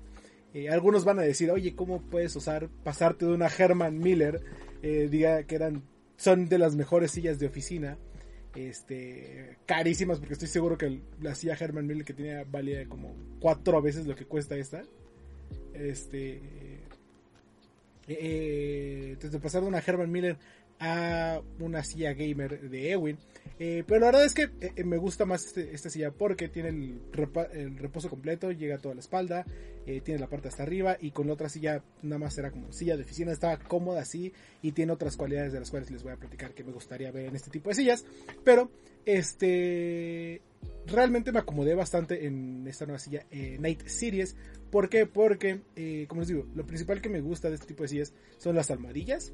[0.58, 4.42] Eh, algunos van a decir oye cómo puedes usar pasarte de una Herman Miller
[4.82, 5.84] eh, diga que eran
[6.16, 7.96] son de las mejores sillas de oficina
[8.56, 13.80] este carísimas porque estoy seguro que la silla Herman Miller que tenía valía como cuatro
[13.84, 14.82] veces lo que cuesta esta
[15.76, 16.42] este
[18.08, 20.40] eh, entonces pasar de una Herman Miller
[20.80, 23.18] a una silla gamer de Ewin.
[23.60, 26.48] Eh, pero la verdad es que eh, eh, me gusta más este- esta silla porque
[26.48, 29.46] tiene el, reposo completo, llega a toda la espalda,
[30.04, 32.98] tiene la parte hasta arriba y con la otra silla nada más era como silla
[32.98, 36.18] de oficina, estaba cómoda así y tiene otras cualidades de las cuales les voy a
[36.18, 38.04] platicar que me gustaría ver en este tipo de sillas,
[38.44, 38.70] pero
[39.06, 40.42] este
[40.88, 44.36] realmente me acomodé bastante en esta nueva silla Night Series,
[44.72, 45.06] ¿por qué?
[45.06, 45.62] Porque
[46.10, 48.70] como les digo, lo principal que me gusta de este tipo de sillas son las
[48.70, 49.32] almohadillas,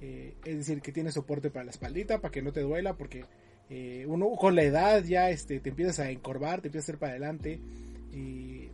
[0.00, 3.24] es decir, que tiene soporte para la espaldita, para que no te duela, porque
[3.68, 6.98] eh, uno con la edad ya este, te empiezas a encorvar, te empiezas a hacer
[6.98, 7.60] para adelante
[8.12, 8.68] y,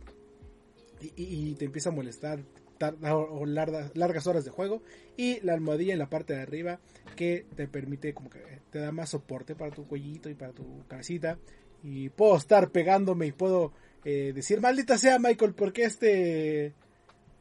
[1.55, 2.39] te empieza a molestar
[2.79, 4.81] tar- o largas, largas horas de juego.
[5.15, 6.79] Y la almohadilla en la parte de arriba
[7.15, 8.39] que te permite, como que
[8.71, 11.37] te da más soporte para tu cuellito y para tu cabecita.
[11.83, 16.73] Y puedo estar pegándome y puedo eh, decir, maldita sea Michael, ¿por qué este...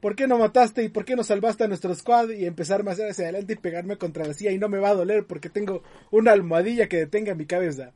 [0.00, 2.30] ¿Por qué no mataste y por qué no salvaste a nuestro squad?
[2.30, 4.94] Y empezar más hacia adelante y pegarme contra la silla y no me va a
[4.94, 7.92] doler porque tengo una almohadilla que detenga mi cabeza.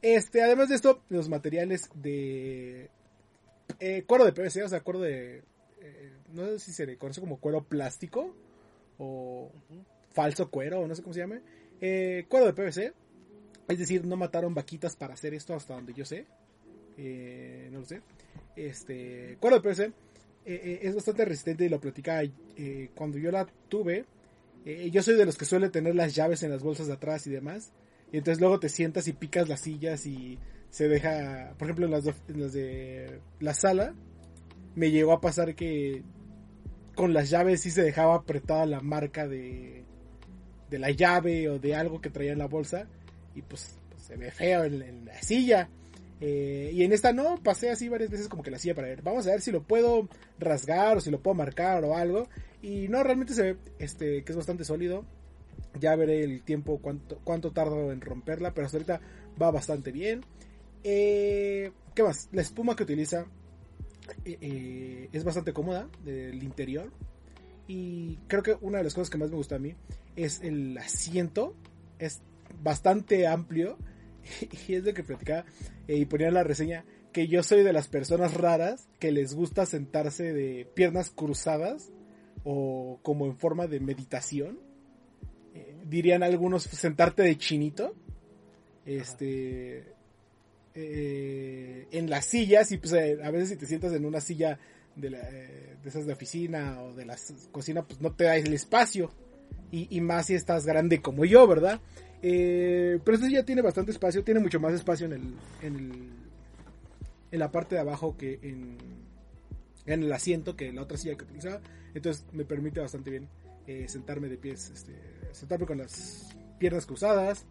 [0.00, 2.90] Este, además de esto, los materiales de
[3.80, 5.42] eh, cuero de PVC, o sea, cuero de
[5.80, 8.34] eh, no sé si se le conoce como cuero plástico
[8.98, 9.50] o
[10.12, 11.40] falso cuero o no sé cómo se llame.
[11.80, 12.92] Eh, cuero de PVC,
[13.68, 16.26] es decir, no mataron vaquitas para hacer esto hasta donde yo sé.
[16.96, 18.00] Eh, no lo sé.
[18.56, 19.92] Este, cuero de PVC
[20.44, 24.04] eh, eh, es bastante resistente y lo platicaba eh, cuando yo la tuve.
[24.64, 27.26] eh, yo soy de los que suele tener las llaves en las bolsas de atrás
[27.26, 27.72] y demás.
[28.12, 30.38] Y entonces luego te sientas y picas las sillas y
[30.70, 32.12] se deja, por ejemplo, en las, de,
[32.52, 33.94] de la sala,
[34.74, 36.02] me llegó a pasar que
[36.94, 39.84] con las llaves sí se dejaba apretada la marca de,
[40.70, 42.86] de la llave o de algo que traía en la bolsa
[43.34, 45.70] y pues, pues, se ve feo en la silla.
[46.24, 49.02] Eh, y en esta no, pasé así varias veces como que la silla para ver.
[49.02, 50.08] Vamos a ver si lo puedo
[50.38, 52.28] rasgar o si lo puedo marcar o algo.
[52.62, 55.04] Y no, realmente se ve este, que es bastante sólido.
[55.80, 59.00] Ya veré el tiempo, cuánto, cuánto tardo en romperla, pero hasta ahorita
[59.40, 60.24] va bastante bien.
[60.84, 62.28] Eh, ¿Qué más?
[62.30, 63.26] La espuma que utiliza
[64.24, 66.92] eh, es bastante cómoda del interior.
[67.66, 69.74] Y creo que una de las cosas que más me gusta a mí
[70.14, 71.56] es el asiento.
[71.98, 72.22] Es
[72.62, 73.76] bastante amplio.
[74.68, 75.44] Y es de que platicaba
[75.88, 79.34] eh, y ponía en la reseña que yo soy de las personas raras que les
[79.34, 81.92] gusta sentarse de piernas cruzadas
[82.44, 84.58] o como en forma de meditación.
[85.54, 87.94] Eh, dirían algunos sentarte de chinito.
[88.84, 89.84] Este.
[90.74, 94.58] eh, en las sillas y pues eh, a veces si te sientas en una silla
[94.96, 97.16] de, la, de esas de oficina o de la
[97.52, 99.12] cocina pues no te da el espacio
[99.70, 101.80] y, y más si estás grande como yo, ¿verdad?
[102.22, 105.34] Eh, pero esta silla tiene bastante espacio, tiene mucho más espacio en el,
[107.32, 108.76] en la parte de abajo que en,
[109.86, 111.60] el asiento que la otra silla que utilizaba.
[111.94, 113.28] Entonces me permite bastante bien
[113.66, 114.94] eh, sentarme de pies, este,
[115.32, 117.44] sentarme con las piernas cruzadas.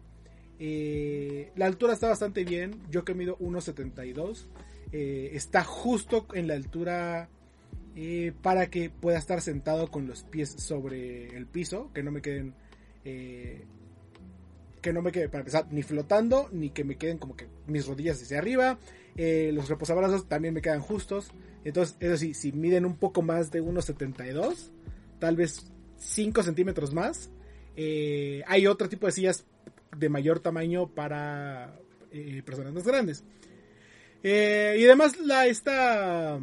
[0.58, 2.80] Eh, la altura está bastante bien.
[2.90, 4.46] Yo que mido 1.72.
[4.92, 7.28] eh, está justo en la altura
[8.40, 11.90] para que pueda estar sentado con los pies sobre el piso.
[11.92, 12.54] Que no me queden...
[14.82, 17.86] que no me quede, para empezar, ni flotando, ni que me queden como que mis
[17.86, 18.78] rodillas hacia arriba.
[19.16, 21.30] Eh, los reposabrazos también me quedan justos.
[21.64, 24.70] Entonces, eso sí, si miden un poco más de 1,72,
[25.20, 27.30] tal vez 5 centímetros más,
[27.76, 29.46] eh, hay otro tipo de sillas
[29.96, 31.78] de mayor tamaño para
[32.10, 33.24] eh, personas más grandes.
[34.24, 36.40] Y además, la, esta,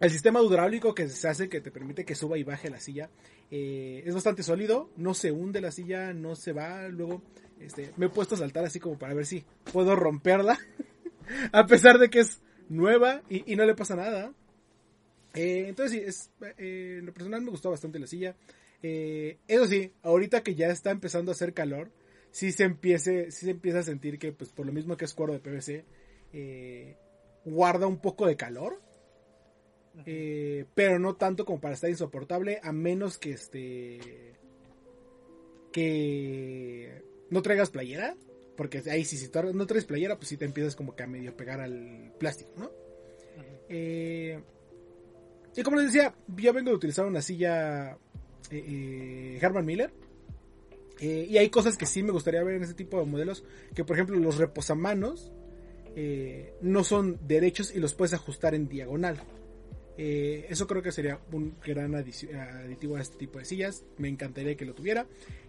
[0.00, 3.10] el sistema hidráulico que se hace que te permite que suba y baje la silla
[3.50, 6.88] eh, es bastante sólido, no se hunde la silla, no se va.
[6.88, 7.22] Luego
[7.58, 10.58] este, me he puesto a saltar así como para ver si puedo romperla,
[11.52, 14.32] a pesar de que es nueva y, y no le pasa nada.
[15.34, 18.36] Eh, entonces sí, es, eh, en lo personal me gustó bastante la silla.
[18.82, 21.90] Eso sí, ahorita que ya está empezando a hacer calor,
[22.30, 25.12] sí se, empiece, sí se empieza a sentir que pues por lo mismo que es
[25.12, 25.84] cuero de PVC,
[27.44, 28.80] guarda un poco de calor.
[30.06, 34.34] Eh, pero no tanto como para estar insoportable, a menos que este.
[35.72, 38.16] que no traigas playera.
[38.56, 41.34] Porque ahí sí, si no traes playera, pues sí te empiezas como que a medio
[41.34, 42.70] pegar al plástico, ¿no?
[43.70, 44.38] Eh,
[45.56, 47.96] y como les decía, yo vengo de utilizar una silla
[48.50, 49.92] eh, Herman Miller.
[51.00, 53.44] Y hay cosas que sí me gustaría ver en este tipo de modelos.
[53.74, 55.32] Que por ejemplo los reposamanos
[55.96, 59.20] eh, no son derechos y los puedes ajustar en diagonal.
[60.02, 63.84] Eh, eso creo que sería un gran aditivo a este tipo de sillas.
[63.98, 65.06] Me encantaría que lo tuviera.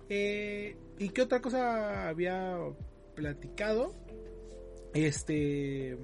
[0.10, 2.58] Eh, ¿Y qué otra cosa había
[3.16, 3.95] platicado?
[4.93, 5.97] Este.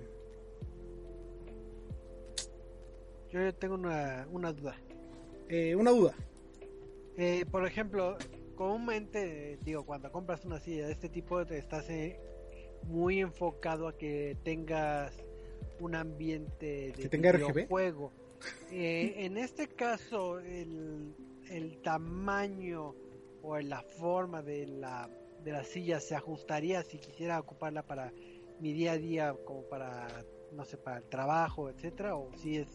[3.31, 4.75] Yo tengo una, una duda.
[5.49, 6.15] eh, una duda.
[7.17, 8.17] Eh, por ejemplo,
[8.55, 11.87] comúnmente, digo, cuando compras una silla de este tipo, te estás
[12.83, 15.13] muy enfocado a que tengas
[15.81, 17.53] un ambiente de ¿Que tenga RGB?
[17.53, 18.13] videojuego.
[18.71, 21.13] Eh, en este caso, el,
[21.49, 22.95] el tamaño
[23.41, 25.09] o la forma de la,
[25.43, 28.11] de la silla se ajustaría si quisiera ocuparla para
[28.59, 30.07] mi día a día, como para,
[30.51, 32.67] no sé, para el trabajo, etcétera, o si es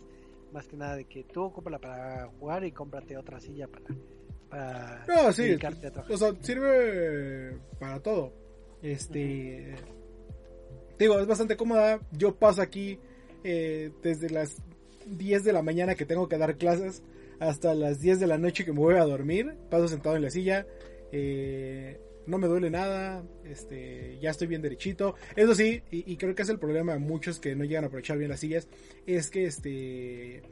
[0.52, 3.84] más que nada de que tú ocúpala para jugar y cómprate otra silla para,
[4.48, 5.42] para No, sí.
[5.44, 6.14] dedicarte a trabajar.
[6.14, 8.32] O sea, sirve para todo.
[8.82, 9.74] Este.
[10.98, 12.00] Digo, es bastante cómoda.
[12.12, 12.98] Yo paso aquí
[13.44, 14.56] eh, desde las
[15.06, 17.02] 10 de la mañana que tengo que dar clases
[17.40, 19.54] hasta las 10 de la noche que me voy a dormir.
[19.70, 20.66] Paso sentado en la silla.
[21.12, 23.24] eh, no me duele nada.
[23.44, 25.14] Este, ya estoy bien derechito.
[25.36, 27.86] Eso sí, y, y creo que es el problema de muchos que no llegan a
[27.88, 28.68] aprovechar bien las sillas.
[29.06, 30.42] Es que este.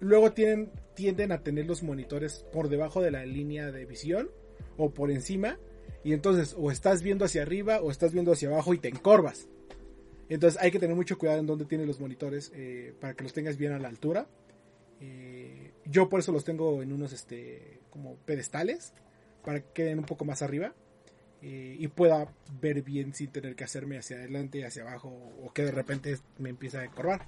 [0.00, 4.30] Luego tienen, tienden a tener los monitores por debajo de la línea de visión
[4.76, 5.58] o por encima.
[6.04, 9.48] Y entonces o estás viendo hacia arriba o estás viendo hacia abajo y te encorvas.
[10.28, 13.32] Entonces hay que tener mucho cuidado en dónde tienes los monitores eh, para que los
[13.32, 14.26] tengas bien a la altura.
[15.00, 18.92] Eh, yo por eso los tengo en unos este como pedestales
[19.44, 20.74] para que queden un poco más arriba
[21.40, 25.64] eh, y pueda ver bien sin tener que hacerme hacia adelante, hacia abajo o que
[25.64, 27.26] de repente me empiece a encorvar.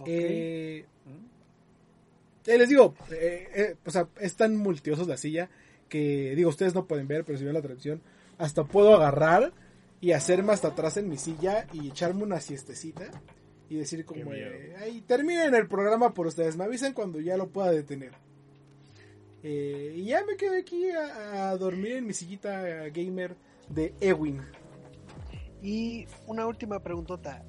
[0.00, 0.08] Ok.
[0.08, 0.84] Eh,
[2.46, 2.96] eh, les digo,
[3.84, 5.50] o sea, es tan multiosos la silla
[5.88, 8.02] que, digo, ustedes no pueden ver, pero si ven la transmisión,
[8.38, 9.52] hasta puedo agarrar
[10.02, 13.04] y hacerme hasta atrás en mi silla y echarme una siestecita
[13.68, 17.50] y decir como, eh, ay, terminen el programa por ustedes, me avisan cuando ya lo
[17.50, 18.10] pueda detener.
[19.44, 23.36] Eh, y ya me quedé aquí a, a dormir en mi sillita gamer
[23.68, 24.42] de Ewin.
[25.62, 27.44] Y una última preguntota.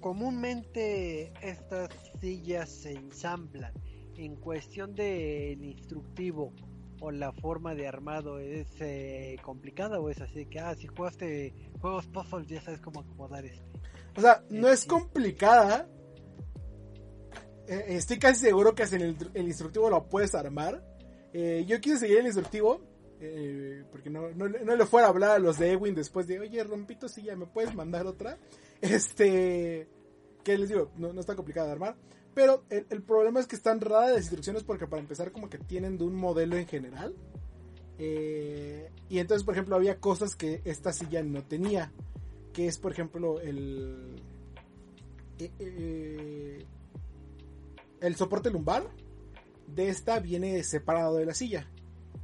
[0.00, 1.90] Comúnmente estas
[2.20, 3.72] sillas se ensamblan.
[4.16, 6.52] En cuestión del instructivo
[7.00, 11.54] o la forma de armado, ¿es eh, complicada o es así que, ah, si jugaste
[11.80, 13.64] juegos puzzles ya sabes cómo acomodar este?
[14.16, 15.88] O sea, no es complicada.
[17.68, 20.82] Eh, estoy casi seguro que en el, el instructivo lo puedes armar.
[21.32, 22.80] Eh, yo quise seguir el instructivo.
[23.90, 26.62] porque no, no, no le fuera a hablar a los de Ewin después de, oye,
[26.64, 28.38] rompito, si ya me puedes mandar otra.
[28.80, 29.88] Este.
[30.44, 31.96] Que les digo, no, no está complicada de armar.
[32.36, 35.56] Pero el, el problema es que están raras las instrucciones porque para empezar como que
[35.56, 37.14] tienen de un modelo en general.
[37.98, 41.90] Eh, y entonces, por ejemplo, había cosas que esta silla no tenía.
[42.52, 44.20] Que es, por ejemplo, el...
[45.38, 46.66] eh, eh,
[48.02, 48.86] el soporte lumbar
[49.74, 51.70] de esta viene separado de la silla.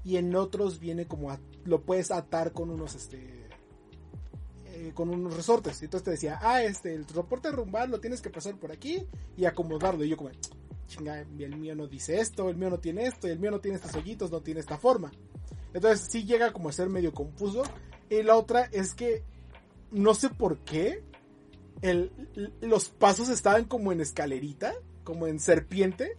[0.05, 1.35] Y en otros viene como...
[1.65, 3.42] lo puedes atar con unos, este...
[4.89, 5.81] eh, con unos resortes.
[5.83, 9.07] Entonces te decía, ah, este, el soporte lumbar lo tienes que pasar por aquí
[9.37, 10.05] y acomodarlo.
[10.05, 10.31] Y yo como,
[10.87, 13.61] chinga, el mío no dice esto, el mío no tiene esto, y el mío no
[13.61, 15.11] tiene estos hoyitos, no tiene esta forma.
[15.73, 17.63] Entonces sí llega como a ser medio confuso.
[18.11, 19.23] Y la otra es que
[19.91, 21.03] no sé por qué
[21.81, 22.11] el-
[22.61, 24.75] los pasos estaban como en escalerita,
[25.05, 26.17] como en serpiente.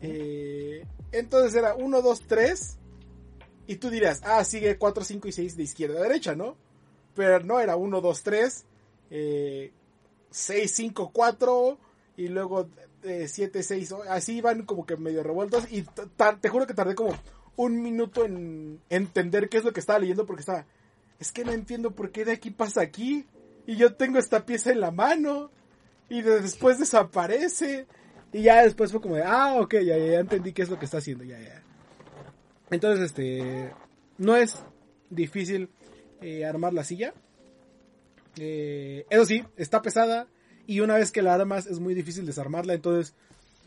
[0.00, 2.76] Eh, entonces era 1, 2, 3.
[3.66, 6.56] Y tú dirás, ah, sigue 4, 5 y 6 de izquierda a derecha, ¿no?
[7.14, 8.64] Pero no, era 1, 2, 3.
[10.30, 11.78] 6, 5, 4.
[12.16, 12.68] Y luego
[13.02, 13.92] 7, 6.
[14.08, 15.70] Así iban como que medio revueltos.
[15.72, 15.84] Y
[16.40, 17.14] te juro que tardé como
[17.56, 20.66] un minuto en entender qué es lo que estaba leyendo porque estaba...
[21.18, 23.26] Es que no entiendo por qué de aquí pasa aquí.
[23.66, 25.50] Y yo tengo esta pieza en la mano.
[26.08, 27.86] Y de- después desaparece.
[28.32, 30.78] Y ya después fue como de, ah, ok, ya, ya, ya entendí qué es lo
[30.78, 31.62] que está haciendo, ya, ya.
[32.70, 33.72] Entonces, este,
[34.16, 34.62] no es
[35.10, 35.68] difícil
[36.22, 37.14] eh, armar la silla.
[38.38, 40.28] Eh, eso sí, está pesada.
[40.66, 42.74] Y una vez que la armas es muy difícil desarmarla.
[42.74, 43.14] Entonces,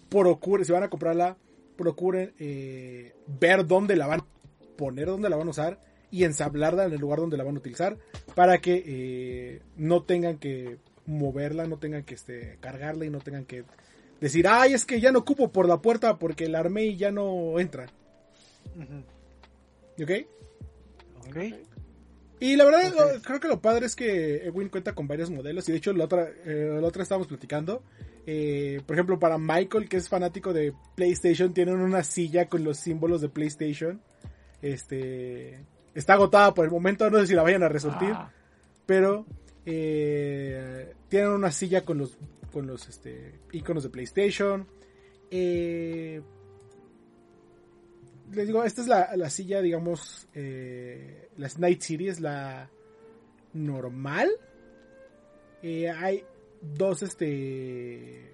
[0.09, 1.37] procuren, si van a comprarla,
[1.75, 4.25] procuren eh, ver dónde la van a
[4.77, 5.79] poner, dónde la van a usar.
[6.11, 7.97] Y ensamblarla en el lugar donde la van a utilizar.
[8.35, 13.45] Para que eh, no tengan que moverla, no tengan que este, cargarla y no tengan
[13.45, 13.65] que
[14.21, 17.11] decir, ay, es que ya no cupo por la puerta porque la armé y ya
[17.11, 17.87] no entra.
[20.01, 20.11] Ok.
[22.43, 25.67] Y la verdad, lo- creo que lo padre es que Ewin cuenta con varios modelos.
[25.69, 27.83] Y de hecho, la otra, eh, la otra estábamos platicando.
[28.25, 32.77] Eh, por ejemplo, para Michael, que es fanático de PlayStation, tienen una silla con los
[32.77, 34.01] símbolos de PlayStation.
[34.61, 35.65] Este.
[35.95, 38.11] Está agotada por el momento, no sé si la vayan a resortir.
[38.13, 38.31] Ah,
[38.85, 39.25] pero
[39.65, 42.17] eh, tienen una silla con los
[42.51, 44.67] con los este, iconos de PlayStation.
[45.31, 46.21] Eh,
[48.33, 52.69] les digo, esta es la, la silla, digamos, eh, la Night Series, la
[53.53, 54.29] normal.
[55.61, 56.23] Eh, hay
[56.61, 58.31] dos, este...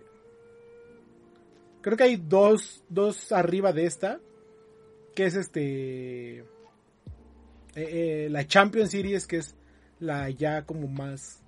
[1.81, 4.19] Creo que hay dos, dos arriba de esta.
[5.15, 6.45] Que es este...
[7.75, 9.55] eh, la Champion Series, que es
[9.99, 11.43] la ya como más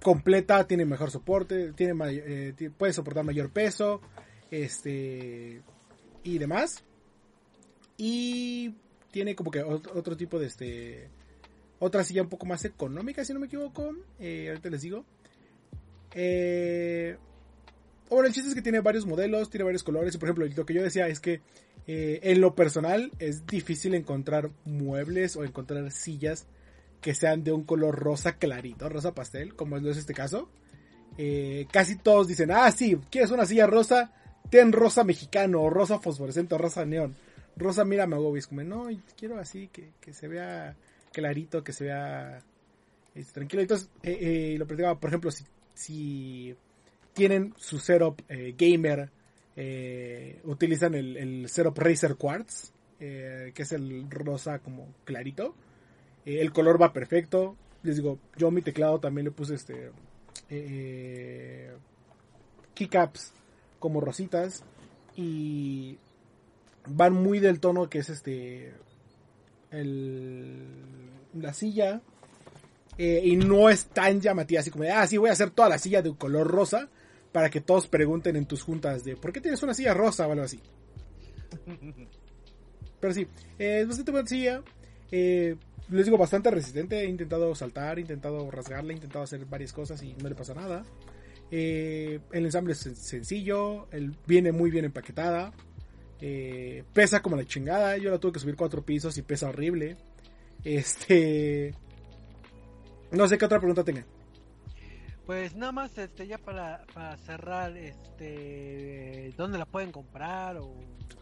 [0.00, 1.94] completa, tiene mejor soporte, tiene
[2.76, 4.00] puede soportar mayor peso,
[4.50, 5.62] este
[6.22, 6.82] y demás.
[7.96, 8.74] Y
[9.10, 11.08] tiene como que ot- otro tipo de este
[11.80, 13.94] otra silla un poco más económica, si no me equivoco.
[14.18, 15.04] Eh, ahorita les digo.
[16.14, 17.16] Eh,
[18.10, 20.14] bueno, el chiste es que tiene varios modelos, tiene varios colores.
[20.14, 21.40] Y por ejemplo, lo que yo decía es que
[21.86, 26.46] eh, en lo personal es difícil encontrar muebles o encontrar sillas
[27.00, 30.48] que sean de un color rosa clarito, rosa pastel, como es este caso.
[31.16, 34.12] Eh, casi todos dicen, ah, sí, ¿quieres una silla rosa?
[34.50, 37.14] Ten rosa mexicano, o rosa fosforescente, o rosa neón.
[37.56, 40.76] Rosa mira Magobi, es como, no, quiero así, que, que se vea
[41.12, 42.40] clarito, que se vea
[43.14, 43.62] este, tranquilo.
[43.62, 44.18] Entonces, eh,
[44.54, 45.44] eh, lo platicaba, por ejemplo, si,
[45.74, 46.54] si
[47.12, 49.10] tienen su setup eh, gamer,
[50.44, 55.54] utilizan el, el setup Razer Quartz, que es el rosa como clarito.
[56.24, 57.56] El color va perfecto.
[57.82, 59.90] Les digo, yo a mi teclado también le puse este
[62.74, 63.32] keycaps
[63.78, 64.64] como rositas
[65.16, 65.98] y
[66.86, 68.72] van muy del tono que es este
[69.70, 70.64] el,
[71.34, 72.00] la silla
[72.96, 75.68] eh, y no es tan llamativa así como de, ah sí voy a hacer toda
[75.68, 76.88] la silla de un color rosa
[77.32, 80.32] para que todos pregunten en tus juntas de ¿por qué tienes una silla rosa o
[80.32, 80.60] algo así?
[83.00, 83.26] Pero sí,
[83.58, 84.62] eh, es bastante buena silla.
[85.10, 85.56] Eh,
[85.90, 87.00] les digo, bastante resistente.
[87.00, 90.54] He intentado saltar, he intentado rasgarla, he intentado hacer varias cosas y no le pasa
[90.54, 90.84] nada.
[91.50, 95.52] Eh, el ensamble es sen- sencillo, el, viene muy bien empaquetada.
[96.20, 97.96] eh, pesa como la chingada.
[97.96, 99.96] Yo la tuve que subir cuatro pisos y pesa horrible.
[100.64, 101.74] Este.
[103.12, 104.04] No sé qué otra pregunta tengan.
[105.26, 110.74] Pues nada más, este, ya para, para cerrar, este, ¿dónde la pueden comprar o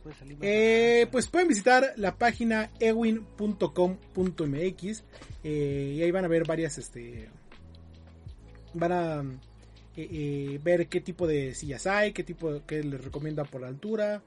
[0.03, 5.05] puede salir más Eh, pues pueden visitar la página ewin.com.mx
[5.43, 7.29] eh, y ahí van a ver varias, este,
[8.75, 9.25] van a
[9.97, 14.23] eh, ver qué tipo de sillas hay, qué tipo, qué les recomienda por altura,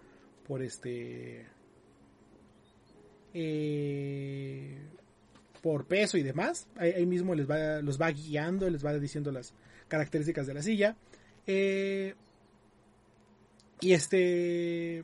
[0.47, 1.45] por este,
[3.33, 4.77] eh,
[5.61, 6.67] por peso y demás.
[6.75, 9.53] Ahí, mismo les va, los va guiando, les va diciendo las
[9.87, 10.95] características de la silla.
[11.47, 12.15] Eh,
[13.81, 15.03] y este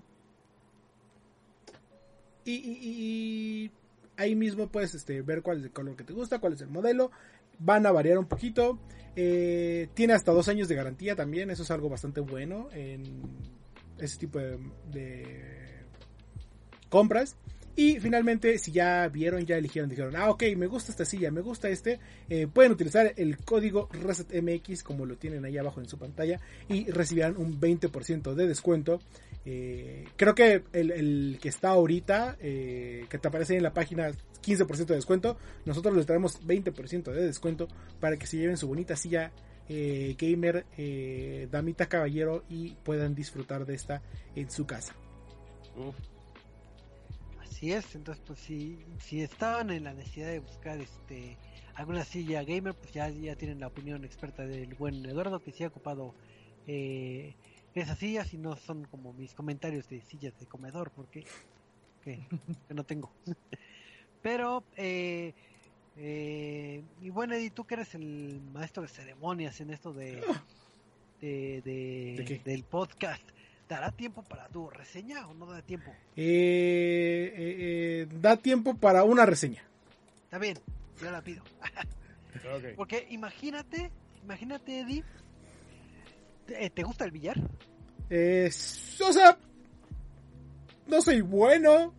[2.44, 3.72] y- y
[4.18, 6.70] ahí mismo puedes este, ver cuál es el color que te gusta, cuál es el
[6.70, 7.12] modelo.
[7.60, 8.80] Van a variar un poquito.
[9.16, 11.50] Eh, tiene hasta dos años de garantía también.
[11.50, 13.22] Eso es algo bastante bueno en
[13.98, 15.84] ese tipo de,
[16.90, 17.36] compras.
[17.78, 21.42] Y finalmente, si ya vieron, ya eligieron, dijeron, ah, ok, me gusta esta silla, me
[21.42, 22.00] gusta este,
[22.30, 26.40] eh, pueden utilizar el código ResetMX como lo tienen ahí abajo en su pantalla
[26.70, 29.02] y recibirán un 20% de descuento.
[29.44, 34.10] Eh, creo que el, que está ahorita, que te aparece en la página
[34.46, 37.68] 15% de descuento, nosotros les traemos 20% de descuento
[38.00, 39.32] para que se lleven su bonita silla
[39.68, 44.02] eh, gamer, eh, damita caballero y puedan disfrutar de esta
[44.36, 44.96] en su casa.
[45.76, 45.96] Uf,
[47.56, 51.38] Así es, entonces pues si, si estaban en la necesidad de buscar este
[51.76, 55.64] alguna silla gamer, pues ya, ya tienen la opinión experta del buen Eduardo que sí
[55.64, 56.14] ha ocupado
[56.68, 57.34] eh,
[57.74, 61.24] esas sillas y no son como mis comentarios de sillas de comedor porque
[62.04, 62.28] que,
[62.68, 63.12] que no tengo.
[64.26, 65.34] Pero eh,
[65.98, 70.20] eh, y bueno Eddie, tú que eres el maestro de ceremonias en esto de,
[71.22, 73.22] de, de- del podcast,
[73.70, 75.92] ¿dará tiempo para tu reseña o no da tiempo?
[76.16, 79.64] Eh, eh, eh, da tiempo para una reseña.
[80.24, 80.58] Está bien,
[81.00, 81.44] yo la pido.
[82.76, 83.92] Porque imagínate,
[84.24, 85.04] imagínate, Eddie.
[86.48, 87.38] ¿Te, eh, ¿te gusta el billar?
[88.10, 89.38] Eh, o sea,
[90.88, 91.94] no soy bueno.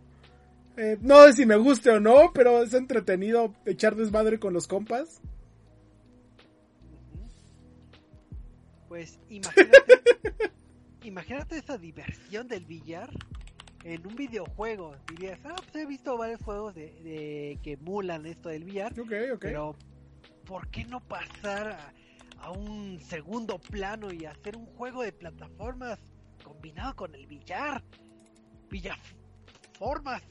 [0.77, 4.67] Eh, no sé si me guste o no, pero es entretenido echar desmadre con los
[4.67, 5.19] compas.
[8.87, 9.71] Pues imagínate,
[11.03, 13.09] imagínate esa diversión del billar
[13.83, 14.95] en un videojuego.
[15.09, 19.11] Dirías, ah, pues he visto varios juegos de, de que emulan esto del billar, Ok,
[19.33, 19.39] ok.
[19.41, 19.75] pero
[20.45, 21.93] ¿por qué no pasar a,
[22.39, 25.99] a un segundo plano y hacer un juego de plataformas
[26.43, 27.83] combinado con el billar?
[28.69, 30.21] Villaformas.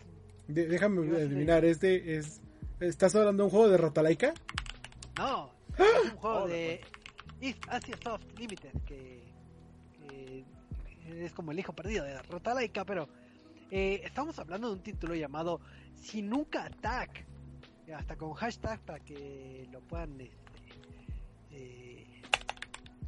[0.48, 2.40] De- déjame adivinar, este es...
[2.80, 4.34] ¿Estás hablando de un juego de Ratalaika?
[5.16, 6.80] No, es un juego Oh, de
[7.40, 9.22] East Asia Soft Limited que,
[10.08, 10.44] que
[11.24, 13.08] es como el hijo perdido de Rotalaika, pero
[13.70, 15.60] eh, estamos hablando de un título llamado
[15.94, 17.24] Sinuka Attack,
[17.96, 20.36] hasta con hashtag para que lo puedan este,
[21.52, 22.06] eh,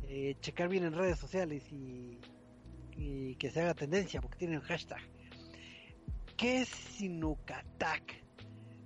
[0.04, 2.18] eh, checar bien en redes sociales y,
[2.96, 5.00] y que se haga tendencia porque tienen hashtag.
[6.38, 8.24] ¿Qué es Sinuka Attack?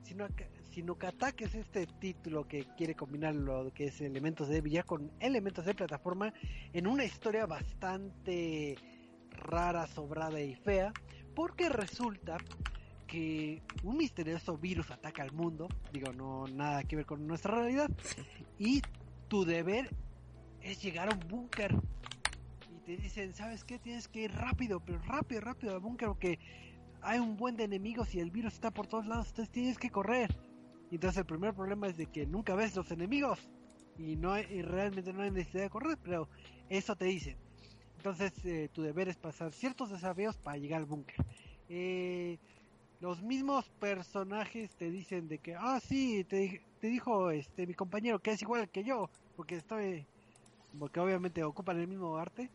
[0.04, 4.86] Sinuka, Sinuka Attack es este título que quiere combinar lo que es elementos de billar
[4.86, 6.32] con elementos de plataforma
[6.72, 8.78] en una historia bastante
[9.32, 10.94] rara, sobrada y fea,
[11.34, 12.38] porque resulta
[13.06, 17.90] que un misterioso virus ataca al mundo, digo, no nada que ver con nuestra realidad,
[18.58, 18.80] y
[19.28, 19.94] tu deber
[20.62, 21.76] es llegar a un búnker.
[22.74, 23.78] Y te dicen, ¿sabes qué?
[23.78, 26.38] Tienes que ir rápido, pero rápido, rápido al búnker porque
[27.02, 29.90] hay un buen de enemigos y el virus está por todos lados, entonces tienes que
[29.90, 30.34] correr.
[30.90, 33.38] Entonces el primer problema es de que nunca ves los enemigos
[33.98, 36.28] y no y realmente no hay necesidad de correr, pero
[36.68, 37.36] eso te dicen.
[37.96, 41.16] Entonces eh, tu deber es pasar ciertos desafíos para llegar al búnker.
[41.68, 42.38] Eh,
[43.00, 48.20] los mismos personajes te dicen de que, ah, sí, te, te dijo este mi compañero
[48.20, 50.06] que es igual que yo, porque estoy,
[50.78, 52.50] porque obviamente ocupan el mismo arte.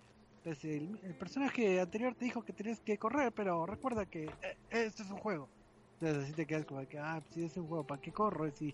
[0.47, 5.03] Entonces el, personaje anterior te dijo que tenías que correr, pero recuerda que eh, esto
[5.03, 5.49] es un juego.
[5.95, 8.49] Entonces así te quedas como que, ah, si es un juego, ¿para qué corro?
[8.51, 8.71] Si,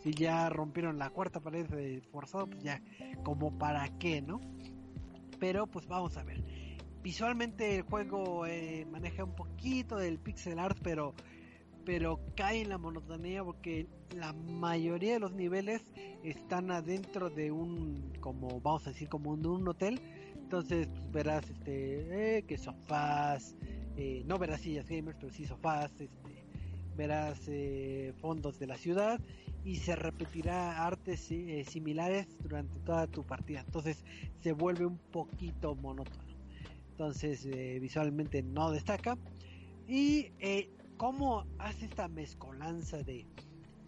[0.00, 2.80] si ya rompieron la cuarta pared de forzado, pues ya,
[3.24, 4.40] como para qué, ¿no?
[5.40, 6.40] Pero pues vamos a ver.
[7.02, 11.14] Visualmente el juego eh, maneja un poquito del pixel art, pero
[11.84, 15.82] pero cae en la monotonía porque la mayoría de los niveles
[16.22, 19.98] están adentro de un como vamos a decir como de un hotel
[20.48, 23.54] entonces pues, verás este eh, que sofás
[23.98, 26.08] eh, no verás sillas gamers pero sí sofás este
[26.96, 29.20] verás eh, fondos de la ciudad
[29.62, 31.20] y se repetirá artes
[31.68, 33.60] similares durante toda tu partida.
[33.60, 34.02] Entonces
[34.40, 36.24] se vuelve un poquito monótono.
[36.92, 37.46] Entonces
[37.80, 39.18] visualmente no destaca.
[39.86, 40.30] Y
[40.96, 43.26] cómo hace esta mezcolanza de,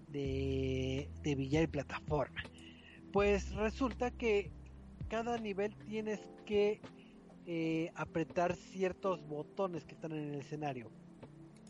[0.08, 2.42] de, de billar y plataforma.
[3.12, 4.50] Pues resulta que
[5.08, 6.20] cada nivel tienes
[6.51, 6.80] que
[7.46, 10.90] eh, apretar ciertos botones que están en el escenario.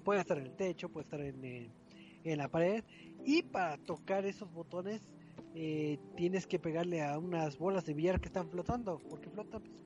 [0.05, 1.71] Puede estar en el techo, puede estar en, eh,
[2.25, 2.83] en la pared.
[3.27, 5.07] Y para tocar esos botones
[5.55, 9.03] eh, tienes que pegarle a unas bolas de billar que están flotando.
[9.11, 9.85] Porque flotan, pues,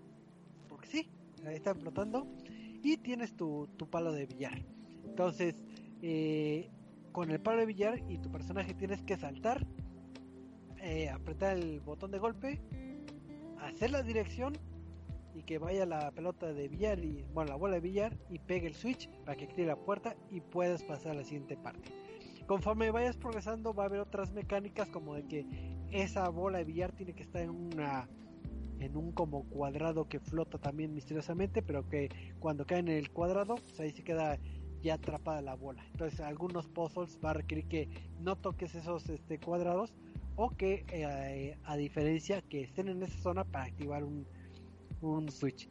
[0.69, 1.11] porque sí,
[1.45, 2.29] están flotando.
[2.85, 4.65] Y tienes tu, tu palo de billar.
[5.05, 5.57] Entonces,
[7.11, 9.67] con el palo de billar y tu personaje tienes que saltar,
[11.13, 12.61] apretar el botón de golpe,
[13.59, 14.57] hacer la dirección
[15.35, 18.67] y que vaya la pelota de billar y bueno la bola de billar y pegue
[18.67, 21.91] el switch para que active la puerta y puedas pasar a la siguiente parte.
[22.47, 25.47] Conforme vayas progresando va a haber otras mecánicas como de que
[25.91, 28.09] esa bola de billar tiene que estar en una
[28.81, 33.55] en un como cuadrado que flota también misteriosamente, pero que cuando cae en el cuadrado,
[33.55, 34.39] pues ahí se queda
[34.83, 35.85] ya atrapada la bola.
[35.93, 37.89] Entonces, algunos puzzles va a requerir que
[38.21, 39.95] no toques esos este, cuadrados
[40.37, 44.27] o que, eh, a diferencia, que estén en esa zona para activar un,
[45.05, 45.69] un switch.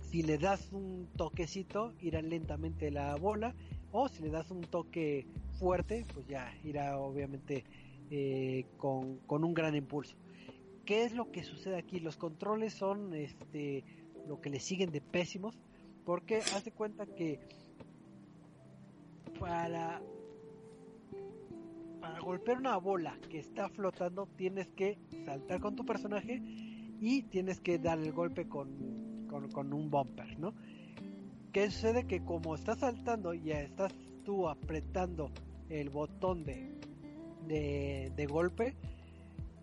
[0.00, 3.54] Si le das un toquecito, irá lentamente la bola,
[3.92, 5.26] o si le das un toque
[5.58, 7.64] fuerte, pues ya irá obviamente
[8.10, 10.16] eh, con, con un gran impulso.
[10.84, 11.98] ¿Qué es lo que sucede aquí?
[11.98, 13.84] Los controles son este
[14.28, 15.58] lo que le siguen de pésimos,
[16.04, 17.40] porque hace cuenta que
[19.38, 20.02] para
[22.00, 26.42] para golpear una bola que está flotando tienes que saltar con tu personaje
[27.04, 30.54] y tienes que dar el golpe con, con, con un bumper, ¿no?
[31.52, 32.06] ¿Qué sucede?
[32.06, 33.92] Que como estás saltando y ya estás
[34.24, 35.30] tú apretando
[35.68, 36.72] el botón de,
[37.46, 38.74] de, de golpe,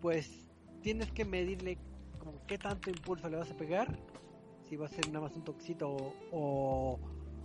[0.00, 0.46] pues
[0.82, 1.78] tienes que medirle
[2.20, 3.98] como qué tanto impulso le vas a pegar,
[4.68, 5.90] si va a ser nada más un toquecito
[6.30, 7.00] o,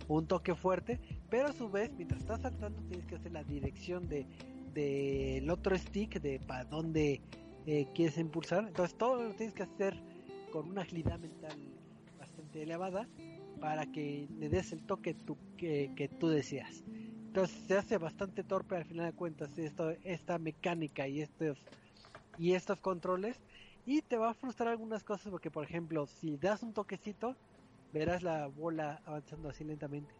[0.06, 3.42] o un toque fuerte, pero a su vez, mientras estás saltando, tienes que hacer la
[3.42, 4.26] dirección de
[4.72, 7.20] del otro stick, de para dónde
[7.68, 8.64] eh, quieres impulsar.
[8.66, 10.02] Entonces, todo lo tienes que hacer
[10.50, 11.52] con una agilidad mental
[12.18, 13.06] bastante elevada
[13.60, 15.14] para que le des el toque
[15.58, 16.82] que, que tú deseas.
[17.26, 21.58] Entonces, se hace bastante torpe al final de cuentas esto, esta mecánica y estos
[22.38, 23.36] y estos controles
[23.84, 27.34] y te va a frustrar algunas cosas porque por ejemplo si das un toquecito
[27.92, 30.14] verás la bola avanzando así lentamente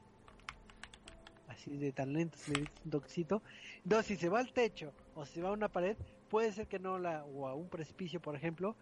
[1.46, 3.42] así de tan lento si le das un toquecito
[3.84, 5.96] entonces si se va al techo o si va a una pared
[6.28, 8.76] puede ser que no la o a un precipicio por ejemplo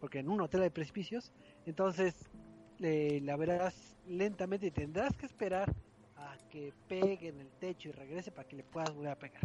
[0.00, 1.32] porque en un hotel hay precipicios
[1.66, 2.14] entonces
[2.80, 5.74] eh, la verás lentamente y tendrás que esperar
[6.16, 9.42] a que pegue en el techo y regrese para que le puedas volver a pegar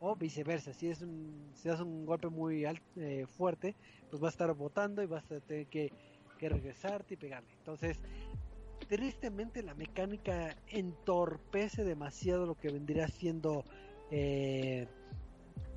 [0.00, 3.74] o viceversa, si es un, si das un golpe muy alto, eh, fuerte,
[4.10, 5.90] pues va a estar botando y vas a tener que,
[6.38, 7.48] que, regresarte y pegarle.
[7.58, 7.98] Entonces,
[8.86, 13.64] tristemente la mecánica entorpece demasiado lo que vendría siendo
[14.10, 14.86] eh,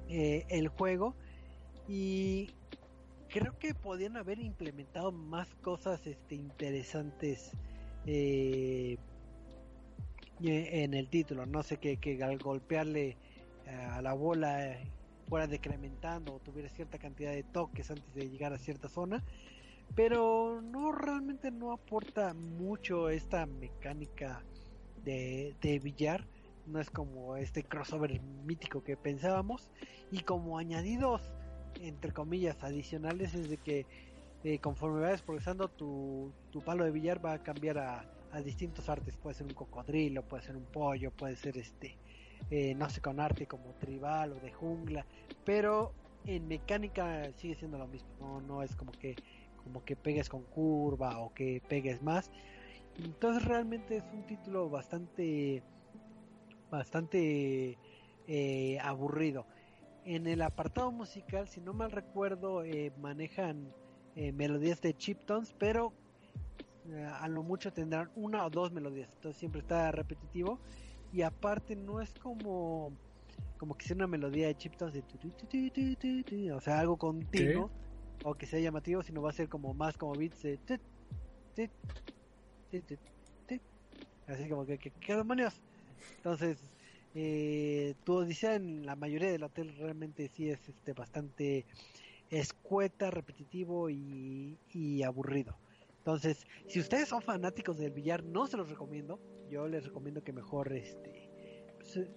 [0.09, 1.15] eh, el juego.
[1.87, 2.51] Y
[3.29, 7.51] creo que podían haber implementado más cosas este, interesantes
[8.05, 8.97] en
[10.93, 11.45] el título.
[11.45, 13.17] No sé que, que al golpearle
[13.67, 14.91] a la bola eh,
[15.27, 19.23] fuera decrementando o tuviera cierta cantidad de toques antes de llegar a cierta zona.
[19.95, 24.43] Pero no realmente no aporta mucho esta mecánica
[25.03, 26.25] de, de billar
[26.67, 29.69] no es como este crossover mítico que pensábamos.
[30.11, 31.21] Y como añadidos
[31.81, 33.85] entre comillas adicionales es de que
[34.43, 38.89] eh, conforme vayas progresando tu, tu palo de billar va a cambiar a, a distintos
[38.89, 39.17] artes.
[39.17, 41.97] Puede ser un cocodrilo puede ser un pollo puede ser este
[42.49, 45.05] eh, no sé, con arte como tribal o de jungla,
[45.43, 45.91] pero
[46.25, 49.15] en mecánica sigue siendo lo mismo, no, no es como que
[49.63, 52.31] como que pegues con curva o que pegues más.
[52.97, 55.61] Entonces realmente es un título bastante
[56.69, 57.77] bastante
[58.27, 59.45] eh, aburrido.
[60.05, 63.73] En el apartado musical, si no mal recuerdo, eh, manejan
[64.15, 65.93] eh, melodías de chiptones, pero
[66.89, 70.59] eh, a lo mucho tendrán una o dos melodías, entonces siempre está repetitivo
[71.11, 72.93] y aparte no es como
[73.57, 77.69] como que sea una melodía de chiptones de tu, tu, tu, o sea algo continuo
[78.23, 80.59] o que sea llamativo sino va a ser como más como beats de
[84.27, 85.61] así como que, que, que demonios
[86.17, 86.57] entonces
[87.15, 91.65] eh, tu odisea en la mayoría del hotel realmente sí es este bastante
[92.29, 95.57] escueta repetitivo y, y aburrido.
[95.97, 99.19] Entonces si ustedes son fanáticos del billar no se los recomiendo.
[99.49, 101.29] Yo les recomiendo que mejor este
[101.77, 102.07] pues,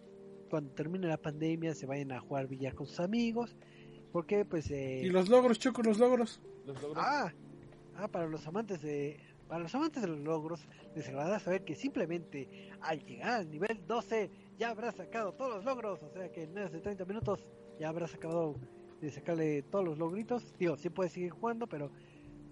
[0.51, 3.57] cuando termine la pandemia se vayan a jugar billar con sus amigos
[4.11, 5.03] porque pues eh...
[5.05, 6.41] y los logros choco los logros.
[6.67, 6.99] Los logros.
[6.99, 7.33] Ah
[7.97, 9.21] ah para los amantes de
[9.51, 13.85] Para los amantes de los logros, les agradará saber que simplemente al llegar al nivel
[13.85, 17.45] 12 ya habrás sacado todos los logros, o sea que en menos de 30 minutos
[17.77, 18.55] ya habrás acabado
[19.01, 20.55] de sacarle todos los logritos.
[20.57, 21.91] Digo, sí puedes seguir jugando, pero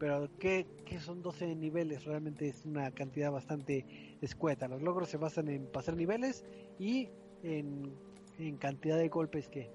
[0.00, 2.04] pero ¿qué, qué son 12 niveles?
[2.04, 4.66] Realmente es una cantidad bastante escueta.
[4.66, 6.44] Los logros se basan en pasar niveles
[6.80, 7.10] y
[7.44, 7.94] en,
[8.38, 9.70] en cantidad de golpes que,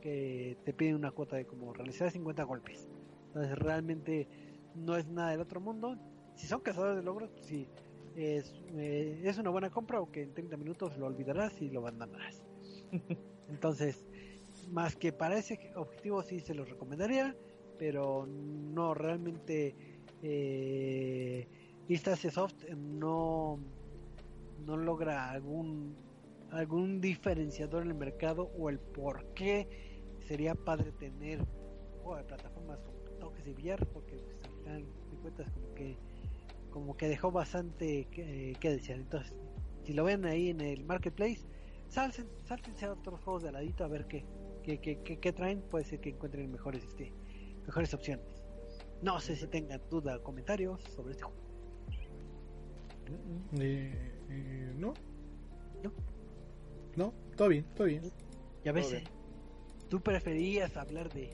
[0.00, 2.88] que te piden una cuota de como realizar 50 golpes.
[3.26, 4.28] Entonces realmente
[4.76, 5.96] no es nada del otro mundo.
[6.40, 7.68] Si son cazadores de logros, sí,
[8.16, 11.80] es, eh, es una buena compra o que en 30 minutos lo olvidarás y lo
[11.80, 12.42] abandonarás.
[13.50, 14.06] Entonces,
[14.70, 17.36] más que para ese objetivo sí se los recomendaría,
[17.78, 19.76] pero no realmente
[20.22, 21.46] eh,
[22.30, 23.60] Soft no,
[24.64, 25.94] no logra algún
[26.52, 29.68] algún diferenciador en el mercado o el por qué
[30.26, 31.38] sería padre tener
[32.16, 35.96] de plataformas con toques de VR porque pues, al final de cuentas como que
[36.70, 39.34] como que dejó bastante que, que desear entonces
[39.84, 41.42] si lo ven ahí en el marketplace
[41.88, 44.24] salten, sáltense a otros juegos de ladito a ver qué
[44.62, 45.60] qué, qué, qué, qué traen.
[45.62, 47.12] Puede ser que encuentren mejores este
[47.66, 48.26] mejores opciones.
[49.02, 51.40] No sé si tengan duda o comentarios sobre este juego.
[53.58, 53.92] Eh,
[54.28, 54.94] eh, no,
[55.82, 55.92] ¿no?
[56.96, 58.02] no, todo bien, todo bien.
[58.64, 59.04] Ya ves, Todo eh,
[59.88, 61.30] tú preferías hablar de,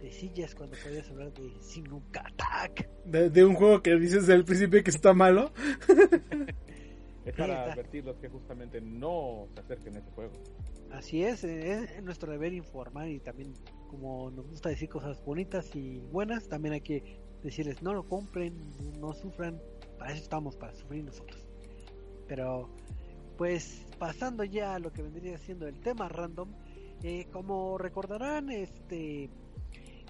[0.00, 2.88] de sillas cuando podías hablar de Sinuk Attack.
[3.04, 5.52] De, de un juego que dices desde el principio que está malo.
[7.24, 7.72] Es para está.
[7.72, 10.32] advertirlos que justamente no se acerquen a ese juego.
[10.90, 13.52] Así es, es nuestro deber informar y también
[13.88, 18.54] como nos gusta decir cosas bonitas y buenas, también hay que decirles no lo compren,
[18.98, 19.60] no sufran,
[19.98, 21.44] para eso estamos, para sufrir nosotros.
[22.26, 22.70] Pero
[23.36, 26.52] pues pasando ya a lo que vendría siendo el tema random,
[27.02, 29.30] eh, como recordarán, este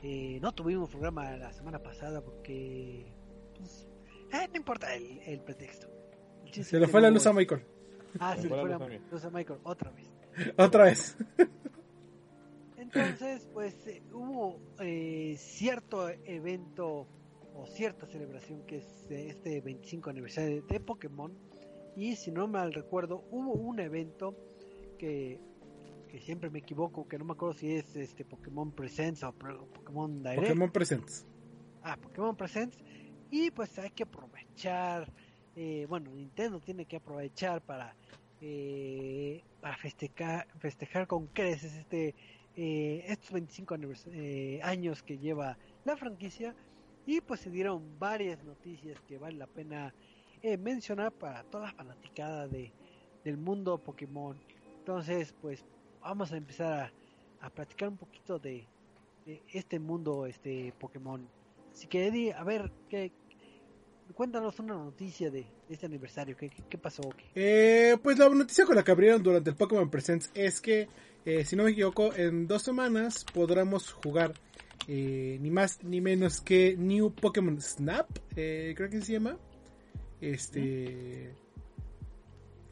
[0.02, 3.12] eh, no tuvimos programa la semana pasada porque
[3.56, 3.88] pues,
[4.32, 5.88] eh, no importa el, el pretexto.
[6.44, 7.64] El Se es le que fue la luz a Michael.
[8.18, 10.10] Ah, Se se le le fue la luz a Michael otra vez.
[10.56, 11.16] Otra vez.
[12.76, 17.06] Entonces, pues eh, hubo eh, cierto evento
[17.54, 21.32] o cierta celebración que es este 25 aniversario de Pokémon
[21.94, 24.34] y si no mal recuerdo hubo un evento
[24.98, 25.38] que,
[26.10, 30.22] que siempre me equivoco, que no me acuerdo si es este Pokémon Presents o Pokémon
[30.22, 30.40] Direct.
[30.42, 31.26] Pokémon Presents.
[31.82, 32.78] Ah, Pokémon Presents.
[33.30, 35.12] Y pues hay que aprovechar.
[35.56, 37.94] eh, bueno, Nintendo tiene que aprovechar para,
[38.40, 42.14] eh, para festejar, festejar con creces este,
[42.56, 46.54] eh, estos 25 anivers- eh, años que lleva la franquicia.
[47.06, 49.94] Y pues se dieron varias noticias que vale la pena
[50.42, 52.72] eh, mencionar para toda la fanaticada de,
[53.24, 54.38] del mundo Pokémon.
[54.78, 55.64] Entonces, pues
[56.00, 56.92] vamos a empezar
[57.40, 58.66] a, a platicar un poquito de,
[59.26, 61.26] de este mundo este Pokémon.
[61.72, 63.12] Así que Eddie, a ver, ¿qué,
[64.14, 66.36] cuéntanos una noticia de este aniversario.
[66.36, 67.02] ¿Qué, qué, qué pasó?
[67.34, 70.88] Eh, pues la noticia con la que abrieron durante el Pokémon Presents es que,
[71.24, 74.32] eh, si no me equivoco, en dos semanas podremos jugar
[74.88, 79.36] eh, ni más ni menos que New Pokémon Snap, eh, creo que se llama.
[80.20, 81.34] Este.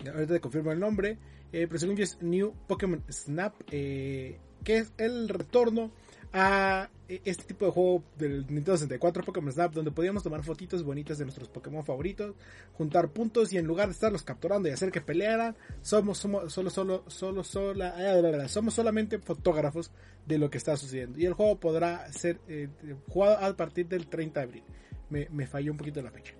[0.06, 1.18] Ahorita te confirmo el nombre.
[1.52, 5.90] Eh, pero es New Pokémon Snap, eh, que es el retorno
[6.32, 10.82] a eh, este tipo de juego del Nintendo 64 Pokémon Snap, donde podíamos tomar fotitos
[10.82, 12.34] bonitas de nuestros Pokémon favoritos,
[12.74, 16.70] juntar puntos y en lugar de estarlos capturando y hacer que pelearan, somos, somos solo,
[17.06, 19.90] solo, solo, ah, somos solamente fotógrafos
[20.26, 21.18] de lo que está sucediendo.
[21.18, 22.68] Y el juego podrá ser eh,
[23.08, 24.62] jugado a partir del 30 de abril.
[25.10, 26.34] Me falló un poquito la fecha.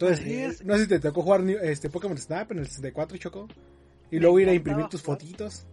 [0.00, 0.64] Entonces, es.
[0.64, 3.48] no sé si te tocó jugar este Pokémon Snap en el 64, Choco.
[4.10, 5.20] Y luego ir a imprimir tus jugar.
[5.20, 5.66] fotitos.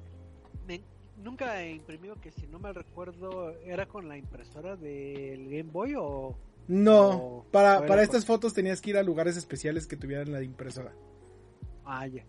[0.68, 0.82] Me-
[1.24, 5.96] nunca he imprimido que si no mal recuerdo era con la impresora del Game Boy
[5.98, 6.36] o
[6.68, 9.96] No, O- para, o para con- estas fotos tenías que ir a lugares especiales que
[9.96, 10.94] tuvieran la impresora.
[11.86, 12.24] ah ya.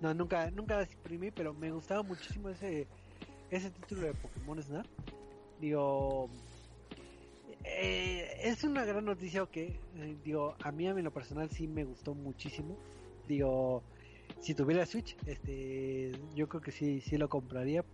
[0.00, 2.86] No, nunca nunca las imprimí, pero me gustaba muchísimo ese
[3.50, 4.86] ese título de Pokémon Snap.
[5.60, 6.28] Digo
[7.66, 11.66] eh, es una gran noticia que eh, digo a mí a mí lo personal sí
[11.66, 12.76] me gustó muchísimo.
[13.26, 13.82] Digo
[14.40, 17.84] si tuviera Switch, este, yo creo que sí, sí lo compraría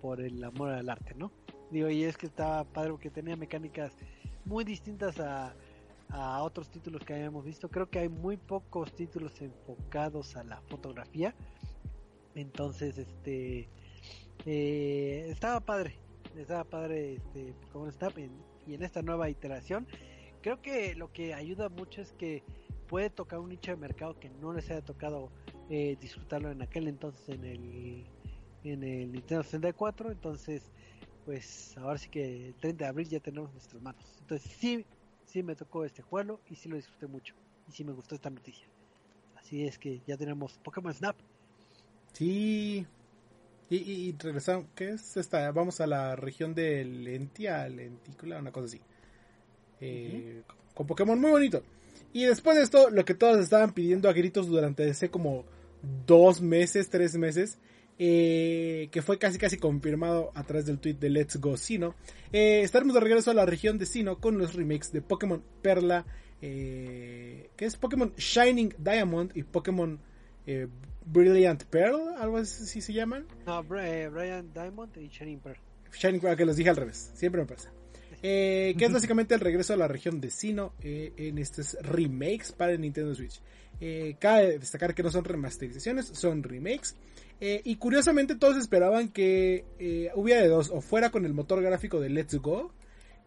[0.00, 1.30] por el amor al arte, ¿no?
[1.70, 3.92] Digo, y es que estaba padre porque tenía mecánicas
[4.44, 5.54] muy distintas a,
[6.08, 7.68] a otros títulos que habíamos visto.
[7.68, 11.34] Creo que hay muy pocos títulos enfocados a la fotografía.
[12.34, 13.68] Entonces, este,
[14.46, 15.94] eh, estaba padre,
[16.36, 17.54] estaba padre, este,
[17.92, 19.86] Snap en- y en esta nueva iteración.
[20.42, 22.42] Creo que lo que ayuda mucho es que
[22.88, 25.30] puede tocar un nicho de mercado que no les haya tocado
[25.68, 28.04] eh, disfrutarlo en aquel entonces en el
[28.64, 30.72] en el Nintendo 64 entonces
[31.24, 34.84] pues ahora sí que el 30 de abril ya tenemos en nuestras manos entonces sí
[35.30, 37.34] sí me tocó este juego y sí lo disfruté mucho.
[37.68, 38.66] Y sí me gustó esta noticia.
[39.36, 41.16] Así es que ya tenemos Pokémon Snap.
[42.12, 42.86] Sí.
[43.70, 45.50] Y, y, y regresamos, ¿qué es esta?
[45.52, 48.80] Vamos a la región de Lentia, Lentícula, una cosa así.
[49.80, 50.42] Eh,
[50.74, 51.62] Con Pokémon muy bonito.
[52.12, 55.44] Y después de esto, lo que todos estaban pidiendo a gritos durante ese como
[56.06, 57.58] dos meses, tres meses,
[57.98, 61.94] eh, que fue casi casi confirmado a través del tweet de Let's Go Sino.
[62.32, 66.04] Eh, estaremos de regreso a la región de Sino con los remakes de Pokémon Perla,
[66.42, 70.00] eh, que es Pokémon Shining Diamond y Pokémon
[70.46, 70.66] eh,
[71.04, 73.26] Brilliant Pearl, algo así se llaman.
[73.46, 75.58] No, Brilliant Diamond y Shining Pearl.
[75.92, 77.70] Shining Pearl, que los dije al revés, siempre me pasa.
[78.22, 82.52] Eh, que es básicamente el regreso a la región de Sino eh, en estos remakes
[82.52, 83.40] para el Nintendo Switch.
[83.80, 86.96] Eh, cabe destacar que no son remasterizaciones, son remakes.
[87.40, 91.62] Eh, y curiosamente todos esperaban que eh, hubiera de dos, o fuera con el motor
[91.62, 92.72] gráfico de Let's Go,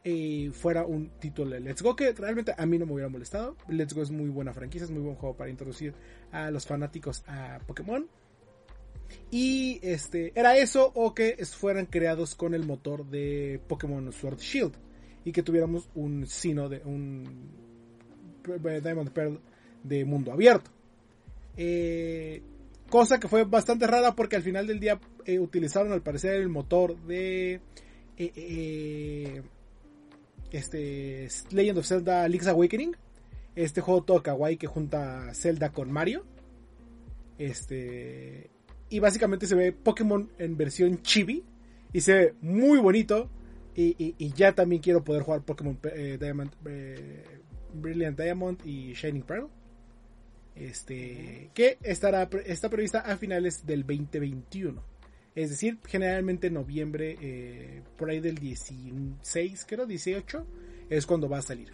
[0.03, 3.55] eh, fuera un título de Let's Go, que realmente a mí no me hubiera molestado.
[3.67, 5.93] Let's Go es muy buena franquicia, es muy buen juego para introducir
[6.31, 8.07] a los fanáticos a Pokémon.
[9.31, 14.73] Y este era eso o que fueran creados con el motor de Pokémon Sword Shield
[15.25, 17.51] y que tuviéramos un sino de un
[18.43, 19.39] Diamond Pearl
[19.83, 20.71] de mundo abierto.
[21.55, 22.41] Eh,
[22.89, 26.49] cosa que fue bastante rara porque al final del día eh, utilizaron al parecer el
[26.49, 29.41] motor de eh, eh,
[30.53, 32.95] este Legend of Zelda Link's Awakening.
[33.55, 36.23] Este juego todo kawaii que junta Zelda con Mario.
[37.37, 38.49] Este
[38.89, 41.43] y básicamente se ve Pokémon en versión chibi
[41.91, 43.29] y se ve muy bonito
[43.75, 47.23] y, y, y ya también quiero poder jugar Pokémon eh, Diamond eh,
[47.73, 49.49] Brilliant Diamond y Shining Pearl
[50.55, 54.92] este que estará está prevista a finales del 2021
[55.35, 60.45] es decir generalmente en noviembre eh, por ahí del 16 creo 18
[60.89, 61.73] es cuando va a salir.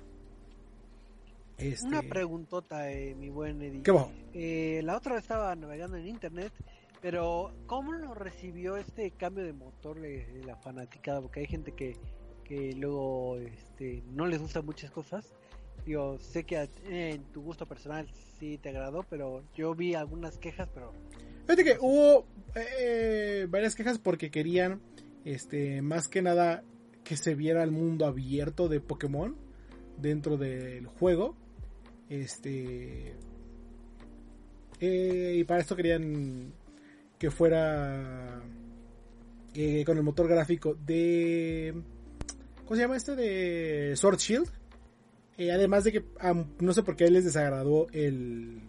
[1.57, 1.85] Este...
[1.87, 3.83] una preguntota eh, mi buen Eddie.
[3.83, 4.11] ¿Qué bajo?
[4.33, 6.53] Eh, la otra vez estaba navegando en internet
[7.01, 11.71] pero cómo lo recibió este cambio de motor de, de la fanaticada porque hay gente
[11.73, 11.95] que
[12.49, 15.31] que luego este, no les gustan muchas cosas.
[15.85, 20.67] Yo sé que en tu gusto personal sí te agradó, pero yo vi algunas quejas,
[20.73, 20.91] pero...
[21.49, 24.81] Fíjate que hubo eh, varias quejas porque querían,
[25.25, 26.63] este, más que nada,
[27.03, 29.35] que se viera el mundo abierto de Pokémon
[29.97, 31.35] dentro del juego.
[32.07, 33.15] Este...
[34.79, 36.53] Eh, y para esto querían
[37.17, 38.43] que fuera
[39.55, 41.81] eh, con el motor gráfico de...
[42.63, 43.15] ¿Cómo se llama este?
[43.15, 44.49] De Sword Shield.
[45.39, 46.03] Eh, además de que
[46.59, 48.61] no sé por qué les desagradó el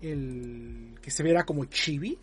[0.00, 2.18] el que se viera como chibi.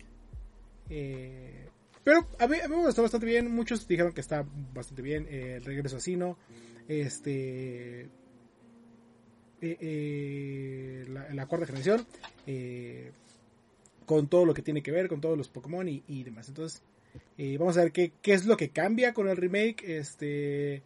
[0.90, 1.68] Eh,
[2.02, 3.50] pero a mí, me gustó bastante bien.
[3.50, 5.26] Muchos dijeron que está bastante bien.
[5.30, 6.38] Eh, el regreso a.
[6.88, 8.08] Este.
[9.60, 12.06] La, la, cuarta generación.
[14.04, 15.08] con todo lo que tiene que ver.
[15.08, 16.48] Con todos los Pokémon y, y demás.
[16.48, 16.82] Entonces.
[17.58, 19.82] vamos a ver qué, qué es lo que cambia con el remake.
[19.98, 20.82] Este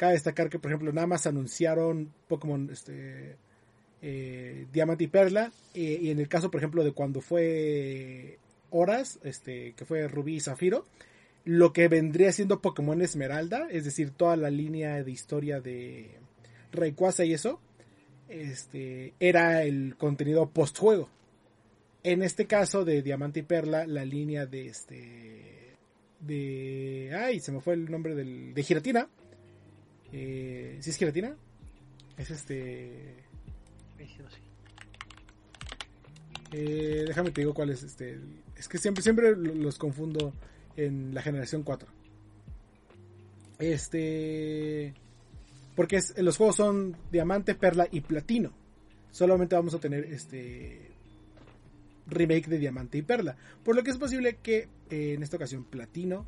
[0.00, 3.36] Cabe destacar que, por ejemplo, nada más anunciaron Pokémon este,
[4.02, 5.52] eh, Diamante y Perla.
[5.74, 8.38] Eh, y en el caso, por ejemplo, de cuando fue
[8.70, 10.84] Horas, este, que fue Rubí y Zafiro,
[11.44, 16.10] lo que vendría siendo Pokémon Esmeralda, es decir, toda la línea de historia de
[16.72, 17.60] Rayquaza y eso,
[18.28, 21.08] este, era el contenido post-juego.
[22.02, 25.76] En este caso de Diamante y Perla, la línea de este.
[26.20, 27.12] de.
[27.14, 28.54] Ay, se me fue el nombre del.
[28.54, 29.08] de Giratina
[30.12, 31.36] eh, ¿Si es gelatina?
[32.16, 33.16] Es este.
[36.52, 38.18] Eh, déjame te digo cuál es este.
[38.56, 40.32] Es que siempre, siempre los confundo
[40.76, 41.88] en la generación 4.
[43.58, 44.94] Este.
[45.76, 48.52] Porque los juegos son diamante, perla y platino.
[49.10, 50.90] Solamente vamos a tener este
[52.06, 53.36] remake de diamante y perla.
[53.64, 56.26] Por lo que es posible que eh, en esta ocasión platino,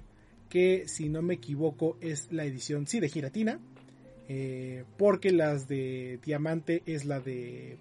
[0.48, 3.58] que si no me equivoco es la edición, sí, de giratina
[4.28, 7.78] eh, porque las de diamante es la de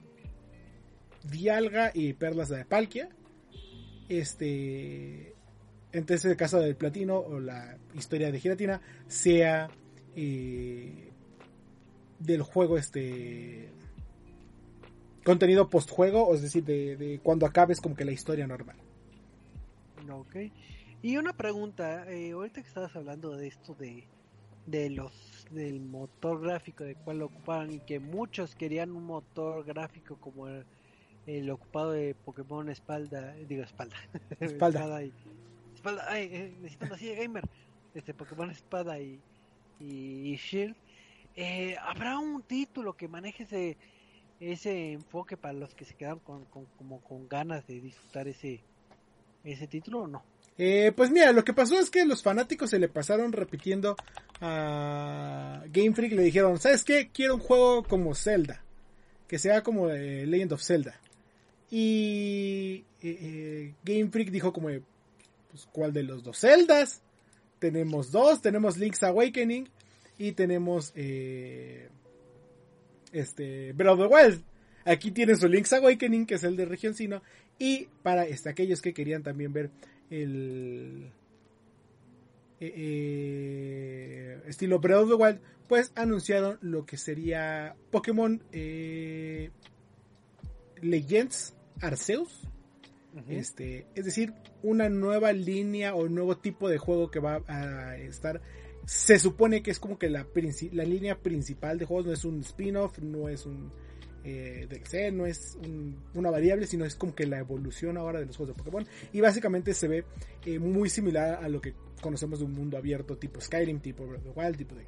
[1.29, 3.09] Dialga y perlas de Palkia.
[4.09, 5.33] Este.
[5.91, 9.69] Entonces, el caso del platino o la historia de giratina sea
[10.15, 11.09] eh,
[12.19, 13.69] del juego este
[15.23, 18.77] contenido post juego, es decir, de, de, cuando acabes como que la historia normal.
[20.09, 20.35] Ok.
[21.03, 24.07] Y una pregunta, eh, ahorita que estabas hablando de esto de,
[24.65, 29.63] de los del motor gráfico de cual lo ocupaban y que muchos querían un motor
[29.65, 30.65] gráfico como el,
[31.25, 33.97] el ocupado de Pokémon espalda, digo espalda,
[34.39, 35.13] espalda, espada y,
[35.75, 37.49] espalda, ay, eh, necesitamos así de gamer,
[37.93, 39.23] este Pokémon espada y,
[39.79, 40.75] y, y Shield.
[41.35, 43.77] eh, ¿habrá un título que maneje ese,
[44.39, 48.65] ese enfoque para los que se quedan con, con, como con ganas de disfrutar ese,
[49.43, 50.25] ese título o no?
[50.57, 53.95] Eh, pues mira, lo que pasó es que los fanáticos se le pasaron repitiendo
[54.41, 56.13] a Game Freak.
[56.13, 57.09] Le dijeron, ¿sabes qué?
[57.13, 58.63] Quiero un juego como Zelda.
[59.27, 60.99] Que sea como eh, Legend of Zelda.
[61.69, 67.01] Y eh, Game Freak dijo como, pues, ¿cuál de los dos Zeldas?
[67.59, 69.69] Tenemos dos, tenemos Link's Awakening
[70.17, 71.87] y tenemos este
[73.73, 74.43] Breath of the Wild.
[74.83, 77.21] Aquí tienen su Link's Awakening, que es el de Región Sino.
[77.59, 79.69] Y para este, aquellos que querían también ver
[80.11, 81.11] el
[82.59, 89.49] eh, eh, estilo Breath of the Wild, pues anunciaron lo que sería Pokémon eh,
[90.81, 92.41] Legends Arceus.
[93.27, 94.33] Este, es decir,
[94.63, 98.41] una nueva línea o nuevo tipo de juego que va a estar.
[98.85, 100.27] Se supone que es como que la,
[100.71, 103.71] la línea principal de juegos, no es un spin-off, no es un
[104.23, 105.57] eh, DLC, no es
[106.13, 108.87] una variable, sino es como que la evolución ahora de los juegos de Pokémon.
[109.11, 110.05] Y básicamente se ve
[110.45, 114.25] eh, muy similar a lo que conocemos de un mundo abierto tipo Skyrim, tipo Breath
[114.27, 114.83] of the Wild, tipo de,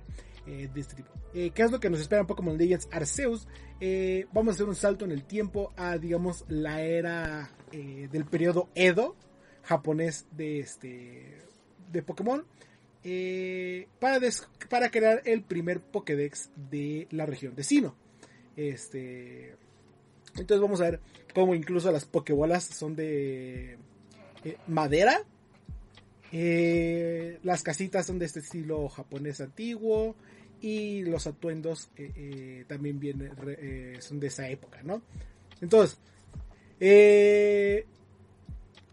[0.48, 1.12] eh, este tipo.
[1.34, 3.48] ¿Qué es lo que nos espera en Pokémon Legends Arceus?
[4.32, 9.16] vamos a hacer un salto en el tiempo a, digamos, la era del periodo Edo
[9.64, 11.40] japonés de este
[11.92, 12.46] de Pokémon.
[14.00, 14.20] para,
[14.70, 18.03] para crear el primer Pokédex de la región de Sino.
[18.56, 19.56] Este.
[20.36, 21.00] Entonces vamos a ver
[21.34, 23.78] cómo incluso las pokebolas son de
[24.44, 25.24] eh, madera.
[26.32, 30.16] Eh, las casitas son de este estilo japonés antiguo.
[30.62, 33.34] Y los atuendos eh, también vienen,
[34.00, 35.02] son de esa época, ¿no?
[35.60, 36.00] Entonces,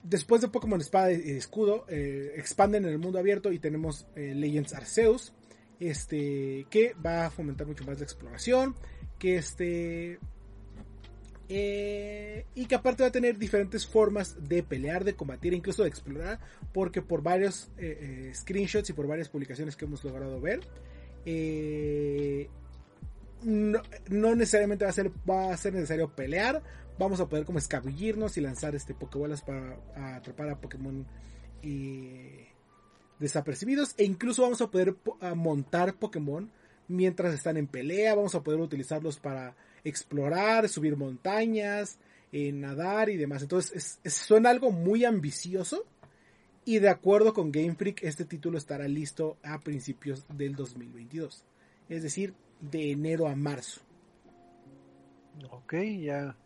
[0.02, 5.32] después de Pokémon Espada y Escudo, expanden en el mundo abierto y tenemos Legends Arceus.
[5.78, 8.74] Este, que va a fomentar mucho más la exploración
[9.20, 10.18] que este
[11.52, 15.88] eh, y que aparte va a tener diferentes formas de pelear, de combatir, incluso de
[15.88, 16.38] explorar,
[16.72, 20.60] porque por varios eh, eh, screenshots y por varias publicaciones que hemos logrado ver,
[23.42, 26.62] no, necesariamente va a, ser, va a ser necesario pelear,
[27.00, 31.04] vamos a poder como escabullirnos y lanzar este para atrapar a Pokémon
[33.18, 34.94] desapercibidos, e incluso vamos a poder
[35.34, 36.48] montar Pokémon
[36.90, 38.14] mientras están en pelea.
[38.14, 41.98] Vamos a poder utilizarlos para explorar, subir montañas,
[42.32, 43.42] eh, nadar y demás.
[43.42, 45.86] Entonces suena algo muy ambicioso.
[46.64, 51.44] Y de acuerdo con Game Freak, este título estará listo a principios del 2022.
[51.88, 53.80] Es decir, de enero a marzo.
[55.50, 56.36] Ok, ya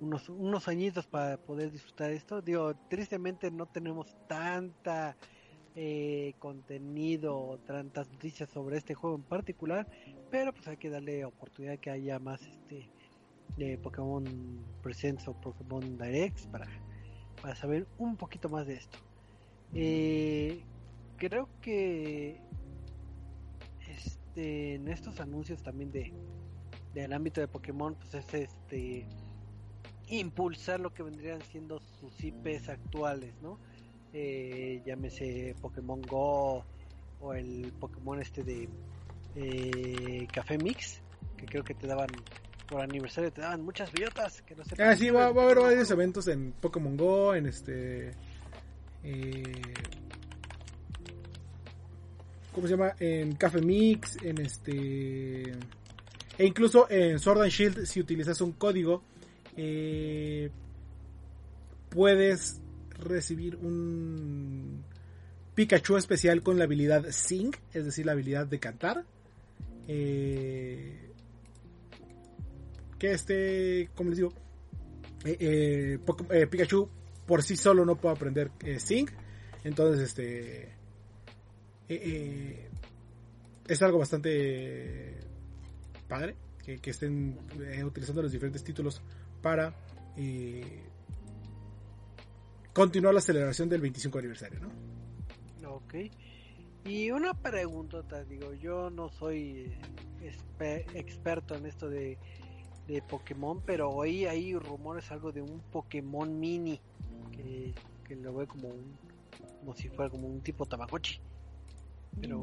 [0.00, 2.42] unos, unos añitos para poder disfrutar esto.
[2.42, 5.16] Digo, tristemente no tenemos tanta
[5.76, 9.88] eh, contenido, tantas noticias sobre este juego en particular,
[10.30, 12.88] pero pues hay que darle oportunidad que haya más este
[13.56, 14.24] de Pokémon
[14.82, 16.66] Presents o Pokémon Directs para,
[17.40, 18.98] para saber un poquito más de esto.
[19.74, 20.62] Eh,
[21.16, 22.40] creo que
[23.88, 26.12] este en estos anuncios también de
[26.94, 29.06] del ámbito de Pokémon pues es este
[30.08, 33.58] impulsar lo que vendrían siendo sus IPs actuales, ¿no?
[34.14, 36.64] Eh, llámese Pokémon Go
[37.20, 38.68] o el Pokémon este de
[39.34, 41.00] eh, Café Mix,
[41.36, 42.06] que creo que te daban
[42.68, 44.40] por aniversario, te daban muchas bellotas.
[44.42, 48.12] Que no ah, sí, va, a haber varios eventos en Pokémon Go, en este...
[49.02, 49.62] Eh,
[52.52, 52.94] ¿Cómo se llama?
[53.00, 55.52] En Café Mix, en este...
[56.38, 59.02] E incluso en Sword and Shield, si utilizas un código,
[59.56, 60.50] eh,
[61.90, 62.60] puedes
[62.98, 64.84] recibir un
[65.54, 69.04] Pikachu especial con la habilidad Sing, es decir, la habilidad de cantar.
[69.86, 71.10] Eh,
[72.98, 74.32] que este, como les digo,
[75.24, 75.98] eh,
[76.30, 76.88] eh, Pikachu
[77.26, 79.08] por sí solo no puede aprender Sing.
[79.62, 80.72] Entonces, este.
[83.68, 85.20] es algo bastante
[86.08, 86.34] padre
[86.64, 87.38] que, que estén
[87.84, 89.00] utilizando los diferentes títulos
[89.40, 89.74] para
[92.74, 95.70] continuar la celebración del 25 aniversario, ¿no?
[95.70, 95.94] Ok.
[96.84, 99.72] Y una preguntota, digo, yo no soy
[100.94, 102.18] experto en esto de,
[102.86, 106.78] de Pokémon, pero hoy hay rumores algo de un Pokémon mini
[107.32, 107.74] que,
[108.04, 108.98] que lo veo como un
[109.60, 111.20] como si fuera como un tipo Tamagotchi.
[112.20, 112.42] Pero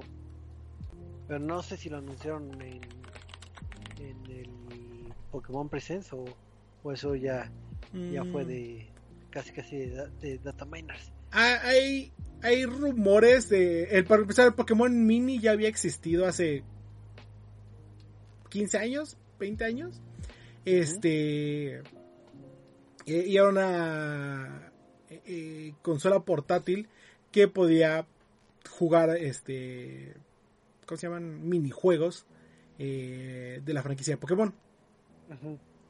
[1.28, 2.82] pero no sé si lo anunciaron en,
[4.00, 6.26] en el Pokémon Presence o,
[6.84, 7.52] o eso ya
[7.94, 8.48] ya fue mm.
[8.48, 8.91] de
[9.32, 11.12] casi casi de, data miners.
[11.32, 13.86] Ah, hay, hay rumores de...
[13.86, 16.64] El, para empezar, el Pokémon Mini ya había existido hace
[18.50, 20.02] 15 años, 20 años.
[20.66, 21.78] Este.
[21.78, 21.82] eh,
[23.06, 24.72] y era una
[25.10, 26.88] eh, eh, consola portátil
[27.32, 28.06] que podía
[28.70, 30.14] jugar este.
[30.86, 31.48] ¿Cómo se llaman?
[31.48, 32.26] Minijuegos
[32.80, 34.54] eh, de la franquicia de Pokémon.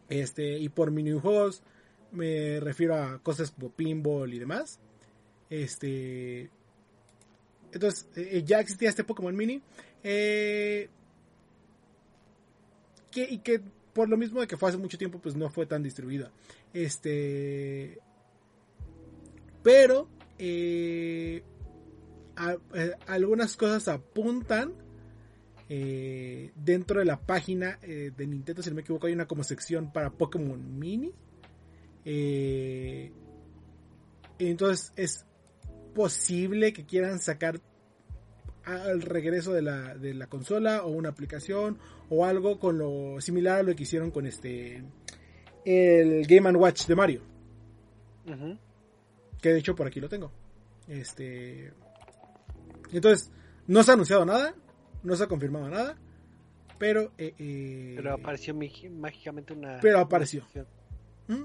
[0.09, 1.63] Este, y por minijuegos
[2.11, 4.79] me refiero a cosas como pinball y demás.
[5.49, 6.49] Este.
[7.71, 9.61] Entonces, eh, ya existía este Pokémon Mini.
[10.03, 10.89] eh,
[13.11, 13.61] que, y que
[13.93, 16.31] por lo mismo de que fue hace mucho tiempo, pues no fue tan distribuida.
[16.73, 17.99] Este.
[19.63, 20.07] Pero.
[20.39, 21.43] eh,
[22.73, 24.73] eh, algunas cosas apuntan
[25.69, 29.43] eh, dentro de la página eh, de Nintendo, si no me equivoco, hay una como
[29.43, 31.13] sección para Pokémon Mini.
[32.05, 33.11] Eh,
[34.39, 35.25] entonces es
[35.93, 37.59] posible que quieran sacar
[38.63, 41.77] al regreso de la, de la consola o una aplicación
[42.09, 44.83] o algo con lo similar a lo que hicieron con este
[45.65, 47.21] el Game and Watch de Mario
[49.41, 50.31] que de hecho por aquí lo tengo
[50.87, 51.73] este
[52.91, 53.31] entonces
[53.67, 54.55] no se ha anunciado nada
[55.03, 55.97] no se ha confirmado nada
[56.81, 59.79] pero eh, eh, Pero apareció mágicamente una.
[59.83, 60.43] Pero apareció.
[61.27, 61.43] ¿Mm?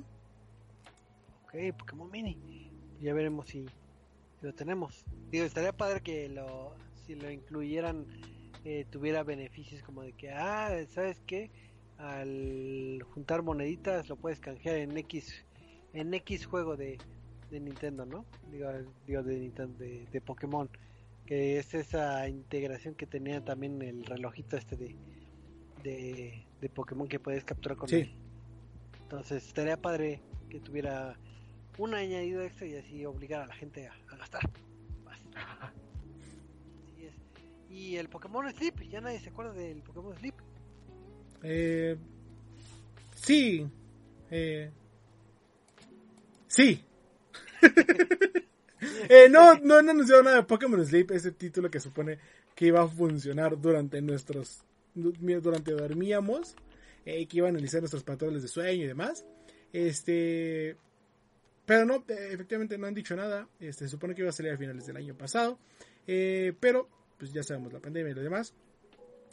[1.56, 2.36] Ok, Pokémon Mini.
[3.00, 5.04] Ya veremos si, si lo tenemos.
[5.30, 6.74] Digo, estaría padre que lo,
[7.06, 8.06] si lo incluyeran,
[8.64, 11.50] eh, tuviera beneficios como de que, ah, ¿sabes qué?
[11.98, 15.46] Al juntar moneditas lo puedes canjear en X,
[15.94, 16.98] en X juego de,
[17.50, 18.26] de Nintendo, ¿no?
[18.52, 18.68] Digo,
[19.06, 20.68] digo de Nintendo, de, de Pokémon.
[21.24, 24.94] Que es esa integración que tenía también el relojito este de,
[25.82, 27.96] de, de Pokémon que puedes capturar con Sí.
[27.96, 28.14] él.
[29.02, 31.18] Entonces estaría padre que tuviera
[31.78, 34.42] un añadido extra y así obligar a la gente a, a gastar
[35.04, 35.18] más.
[36.92, 37.14] Así es.
[37.70, 40.34] Y el Pokémon Sleep, ya nadie se acuerda del Pokémon Sleep.
[41.42, 41.96] Eh,
[43.14, 43.66] sí.
[44.30, 44.70] Eh,
[46.48, 46.84] sí.
[49.08, 52.18] Eh, no, no han anunciado nada de Pokémon Sleep, ese título que supone
[52.54, 54.60] que iba a funcionar durante nuestros.
[54.94, 56.54] durante dormíamos,
[57.04, 59.24] eh, que iba a analizar nuestros patrones de sueño y demás.
[59.72, 60.76] Este.
[61.66, 63.48] Pero no, eh, efectivamente no han dicho nada.
[63.60, 65.58] Este, se supone que iba a salir a finales del año pasado.
[66.06, 66.88] Eh, pero,
[67.18, 68.54] pues ya sabemos, la pandemia y lo demás.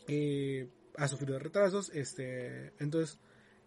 [0.07, 1.89] Eh, ha sufrido retrasos.
[1.93, 2.73] Este.
[2.79, 3.19] Entonces,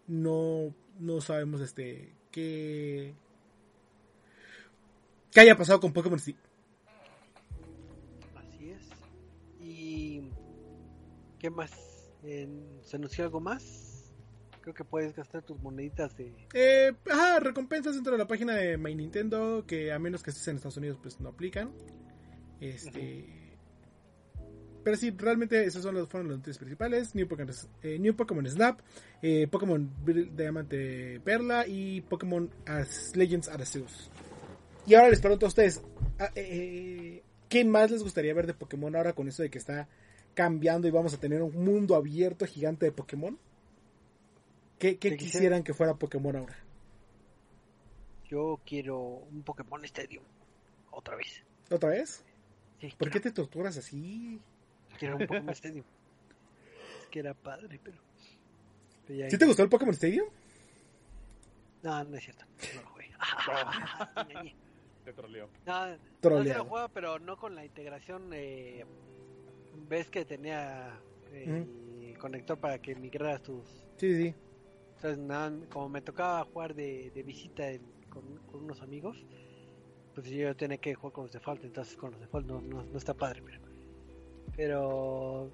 [0.08, 2.12] no, no sabemos este.
[2.32, 3.14] qué.
[5.30, 6.36] qué haya pasado con Pokémon Sleep.
[8.34, 8.88] Así es.
[9.60, 10.28] ¿Y
[11.38, 11.70] qué más?
[12.24, 13.85] En- ¿Se anunció algo más?
[14.66, 16.32] Creo que puedes gastar tus moneditas de...
[16.52, 20.48] Eh, ajá, recompensas dentro de la página de My Nintendo que a menos que estés
[20.48, 21.70] en Estados Unidos pues no aplican.
[22.60, 23.46] Este,
[24.82, 27.14] pero sí, realmente esos son los fueron los noticias principales.
[27.14, 28.80] New Pokémon, eh, New Pokémon Snap,
[29.22, 29.88] eh, Pokémon
[30.34, 34.10] Diamante Perla y Pokémon As Legends Arceus.
[34.84, 35.80] Y ahora les pregunto a ustedes,
[36.18, 39.86] ah, eh, ¿qué más les gustaría ver de Pokémon ahora con eso de que está
[40.34, 43.38] cambiando y vamos a tener un mundo abierto gigante de Pokémon?
[44.78, 46.56] ¿Qué, qué Te quisiera- quisieran que fuera Pokémon ahora?
[48.28, 50.24] Yo quiero un Pokémon Stadium.
[50.90, 51.42] Otra vez.
[51.70, 52.24] ¿Otra vez?
[52.80, 54.40] Sí, ¿Por qué te torturas así?
[54.98, 55.84] quiero un Pokémon Stadium.
[57.02, 57.98] Es que era padre, pero...
[59.06, 60.26] pero ya- ¿Sí te gustó el Pokémon Stadium?
[61.82, 62.44] No, no es cierto.
[62.74, 63.10] No lo jugué.
[65.04, 65.48] Te troleó.
[65.64, 68.28] No, no se lo juega, pero no con la integración.
[68.32, 68.84] Eh,
[69.88, 70.98] ves que tenía
[71.32, 73.64] el conector para que migraras tus.
[73.98, 74.34] Sí, sí.
[74.96, 77.64] Entonces, nada, como me tocaba jugar de, de visita
[78.08, 79.24] con, con unos amigos,
[80.14, 81.62] pues yo tenía que jugar con los default.
[81.64, 83.42] Entonces, con los default no, no, no está padre.
[83.44, 83.60] Pero,
[84.56, 85.50] pero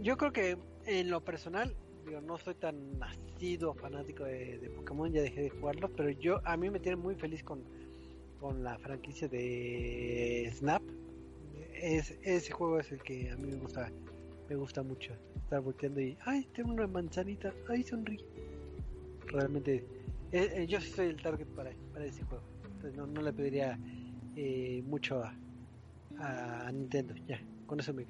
[0.00, 0.56] yo creo que
[0.86, 1.74] en lo personal,
[2.06, 6.40] digo, no soy tan nacido fanático de, de Pokémon, ya dejé de jugarlos, pero yo
[6.44, 7.64] a mí me tiene muy feliz con,
[8.38, 10.82] con la franquicia de Snap.
[11.74, 13.90] Es, ese juego es el que a mí me gusta,
[14.48, 15.12] me gusta mucho.
[15.36, 18.24] Estar volteando y, ay, tengo una manzanita, ay, sonríe.
[19.32, 19.84] Realmente,
[20.32, 22.44] eh, eh, yo sí soy el target para, para ese juego.
[22.64, 23.78] Entonces no, no le pediría
[24.36, 25.34] eh, mucho a,
[26.18, 27.14] a Nintendo.
[27.26, 28.06] Ya, con eso me,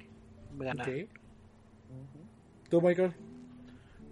[0.57, 0.85] me gana.
[2.69, 3.11] ¿Tú, Michael?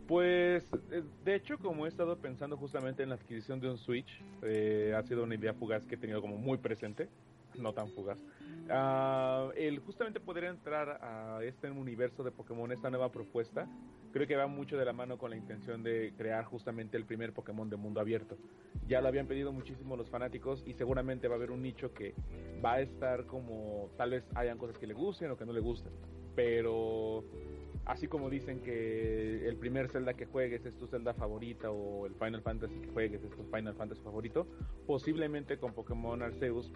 [0.08, 4.24] Pues, eh, de hecho, como he estado pensando justamente en la adquisición de un Switch,
[4.42, 7.10] eh, ha sido una idea fugaz que he tenido como muy presente,
[7.58, 8.18] no tan fugaz.
[8.70, 13.68] Ah, el justamente poder entrar a este universo de Pokémon, esta nueva propuesta,
[14.12, 17.34] creo que va mucho de la mano con la intención de crear justamente el primer
[17.34, 18.38] Pokémon de mundo abierto.
[18.88, 22.14] Ya lo habían pedido muchísimo los fanáticos y seguramente va a haber un nicho que
[22.64, 25.60] va a estar como, tal vez hayan cosas que le gusten o que no le
[25.60, 25.92] gusten,
[26.36, 27.24] pero
[27.90, 32.14] así como dicen que el primer Zelda que juegues es tu Zelda favorita o el
[32.14, 34.46] Final Fantasy que juegues es tu Final Fantasy favorito,
[34.86, 36.72] posiblemente con Pokémon Arceus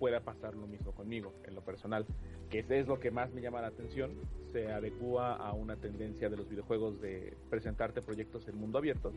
[0.00, 2.04] pueda pasar lo mismo conmigo, en lo personal,
[2.50, 4.16] que es lo que más me llama la atención,
[4.52, 9.12] se adecua a una tendencia de los videojuegos de presentarte proyectos en mundo abierto,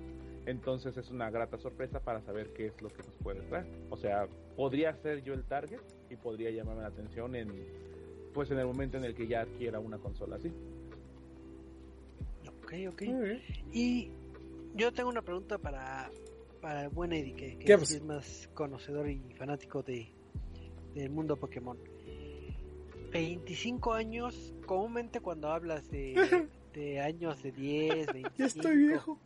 [0.45, 3.65] entonces es una grata sorpresa para saber qué es lo que nos puede traer.
[3.89, 5.81] O sea, podría ser yo el target
[6.11, 7.49] y podría llamarme la atención en
[8.33, 10.53] pues en el momento en el que ya adquiera una consola así.
[12.69, 13.01] Ok, ok.
[13.73, 14.11] Y
[14.75, 16.11] yo tengo una pregunta para,
[16.61, 20.13] para el buen Eddie, que, es más conocedor y fanático de,
[20.93, 21.79] del mundo Pokémon.
[23.11, 28.37] 25 años, comúnmente cuando hablas de, de años de 10, 25...
[28.37, 29.19] Ya estoy viejo.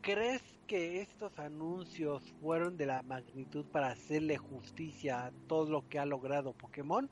[0.00, 5.98] ¿Crees que estos anuncios fueron de la magnitud para hacerle justicia a todo lo que
[5.98, 7.10] ha logrado Pokémon?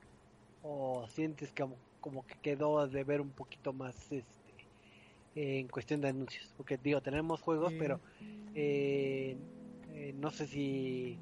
[0.63, 1.63] ¿O sientes que
[1.99, 4.39] como que quedó de ver un poquito más este
[5.35, 8.01] en cuestión de anuncios porque digo tenemos juegos pero
[8.55, 9.37] eh,
[9.93, 11.17] eh, no sé si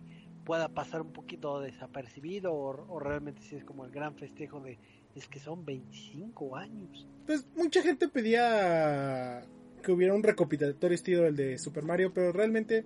[0.48, 4.78] pueda pasar un poquito desapercibido o, realmente si es como el gran festejo de
[5.14, 7.08] es que son 25 años.
[7.26, 9.44] Pues mucha gente pedía
[9.82, 12.86] que hubiera un recopilatorio estilo el de Super Mario pero realmente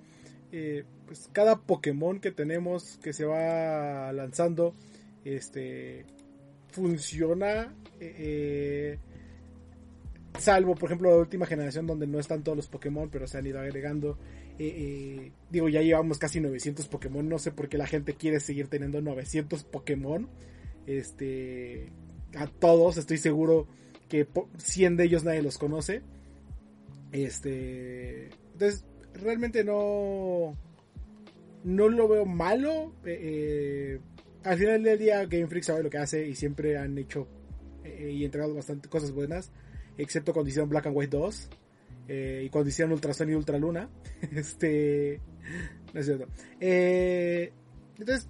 [0.52, 4.74] eh, pues cada Pokémon que tenemos que se va lanzando
[5.24, 6.06] este
[6.72, 8.98] funciona, eh,
[10.40, 13.46] salvo por ejemplo la última generación donde no están todos los Pokémon, pero se han
[13.46, 14.18] ido agregando.
[14.60, 18.40] Eh, eh, digo, ya llevamos casi 900 Pokémon, no sé por qué la gente quiere
[18.40, 20.30] seguir teniendo 900 Pokémon.
[20.88, 21.92] Este,
[22.36, 23.68] a todos, estoy seguro
[24.10, 24.28] que
[24.58, 26.02] 100 de ellos nadie los conoce.
[27.12, 30.54] Este, entonces, realmente no,
[31.64, 32.94] no lo veo malo.
[33.06, 34.00] Eh,
[34.44, 37.28] al final del día Game Freak sabe lo que hace y siempre han hecho
[37.84, 39.52] eh, y entregado bastante cosas buenas,
[39.98, 41.50] excepto cuando hicieron Black and White 2
[42.08, 43.90] eh, y cuando hicieron Ultrason y Ultraluna.
[44.36, 45.20] este,
[45.94, 46.28] no es cierto.
[46.60, 47.52] Eh,
[47.98, 48.28] entonces,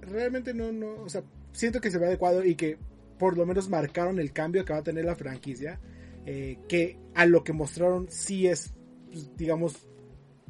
[0.00, 1.22] realmente no, no, o sea,
[1.52, 2.78] siento que se ve adecuado y que
[3.18, 5.80] por lo menos marcaron el cambio que va a tener la franquicia,
[6.24, 8.74] que a lo que mostraron sí es,
[9.10, 9.88] pues, digamos,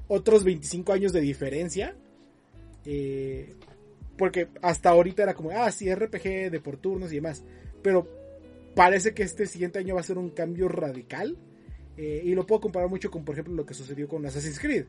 [0.09, 1.95] otros 25 años de diferencia.
[2.85, 3.55] Eh,
[4.19, 7.45] porque hasta ahorita era como, ah, sí, RPG de por turnos y demás.
[7.83, 8.07] Pero
[8.75, 11.39] parece que este siguiente año va a ser un cambio radical.
[11.97, 14.85] Eh, y lo puedo comparar mucho con, por ejemplo, lo que sucedió con Assassin's Creed.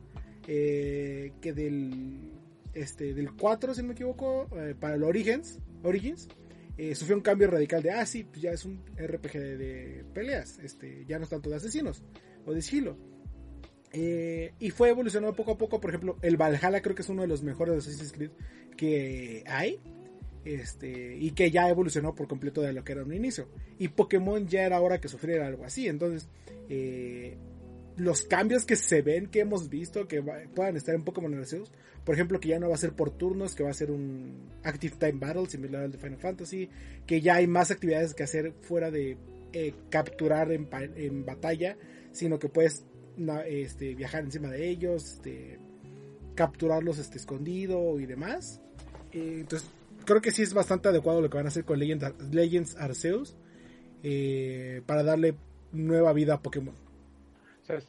[0.46, 2.32] Eh, que del,
[2.74, 6.28] este, del 4, si no me equivoco, eh, para el Origins, Origins
[6.94, 10.58] sufrió un cambio radical de, ah, sí, pues ya es un RPG de, peleas.
[10.60, 12.02] Este, ya no es tanto de asesinos
[12.46, 12.96] o de sigilo.
[13.92, 15.80] Y fue evolucionando poco a poco.
[15.80, 18.30] Por ejemplo, el Valhalla creo que es uno de los mejores de Assassin's Creed
[18.76, 19.80] que hay
[20.44, 23.48] este, y que ya evolucionó por completo de lo que era un inicio.
[23.78, 25.88] Y Pokémon ya era hora que sufriera algo así.
[25.88, 26.28] Entonces,
[26.68, 27.36] eh,
[27.96, 30.22] los cambios que se ven, que hemos visto, que
[30.54, 31.70] puedan estar en Pokémon Arceus,
[32.04, 34.48] por ejemplo, que ya no va a ser por turnos, que va a ser un
[34.62, 36.70] Active Time Battle similar al de Final Fantasy,
[37.06, 39.18] que ya hay más actividades que hacer fuera de
[39.52, 41.76] eh, capturar en, en, batalla,
[42.12, 42.84] sino que puedes
[43.46, 45.58] este, viajar encima de ellos, este,
[46.34, 48.60] capturarlos este, escondido y demás.
[49.12, 49.68] Eh, entonces,
[50.04, 53.36] creo que sí es bastante adecuado lo que van a hacer con Legends, Arceus
[54.02, 55.34] eh, para darle
[55.72, 56.74] nueva vida a Pokémon.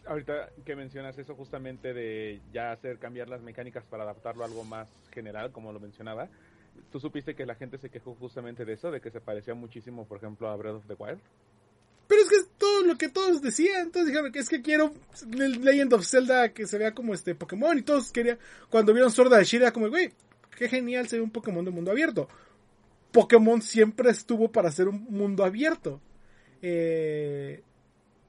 [0.05, 4.63] Ahorita que mencionas eso justamente de ya hacer cambiar las mecánicas para adaptarlo a algo
[4.63, 6.29] más general, como lo mencionaba,
[6.91, 10.05] ¿tú supiste que la gente se quejó justamente de eso, de que se parecía muchísimo,
[10.05, 11.19] por ejemplo, a Breath of the Wild?
[12.11, 13.83] Pero es que es todo lo que todos decían.
[13.83, 14.93] Entonces dijeron que es que quiero
[15.29, 17.77] Legend of Zelda que se vea como este Pokémon.
[17.77, 18.37] Y todos querían,
[18.69, 20.11] cuando vieron Sword de Shira, como, güey,
[20.57, 22.27] qué genial se ve un Pokémon de mundo abierto.
[23.13, 26.01] Pokémon siempre estuvo para ser un mundo abierto.
[26.61, 27.63] Eh,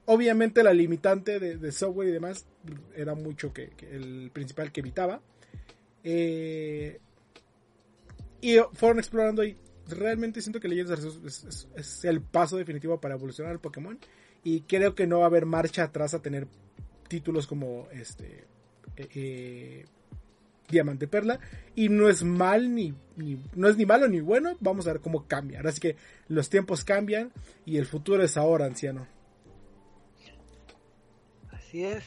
[0.05, 2.45] obviamente la limitante de, software y demás
[2.95, 5.19] era mucho que, el principal que evitaba.
[6.05, 7.01] Eh,
[8.39, 9.57] y fueron explorando y
[9.87, 13.97] realmente siento que Legends es, es, el paso definitivo para evolucionar el Pokémon.
[14.43, 16.47] Y creo que no va a haber marcha atrás a tener
[17.07, 18.45] títulos como este
[18.97, 19.85] eh, eh,
[20.69, 21.39] Diamante Perla.
[21.75, 22.93] Y no es mal ni,
[23.55, 24.57] no es ni malo ni bueno.
[24.59, 25.61] Vamos a ver cómo cambia.
[25.63, 25.95] Así que
[26.27, 27.31] los tiempos cambian
[27.65, 29.07] y el futuro es ahora, anciano.
[31.51, 32.03] Así es.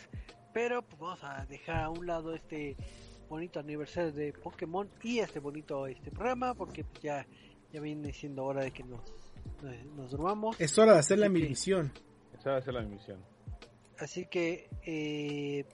[0.52, 2.76] Pero pues vamos a dejar a un lado este
[3.28, 7.26] bonito aniversario de Pokémon y este bonito este programa porque pues, ya
[7.72, 9.00] ya viene siendo hora de que nos,
[9.96, 10.60] nos durmamos.
[10.60, 11.92] Es hora de hacer la misión.
[12.34, 13.20] Es hora de hacer la misión.
[13.98, 15.64] Así que, eh,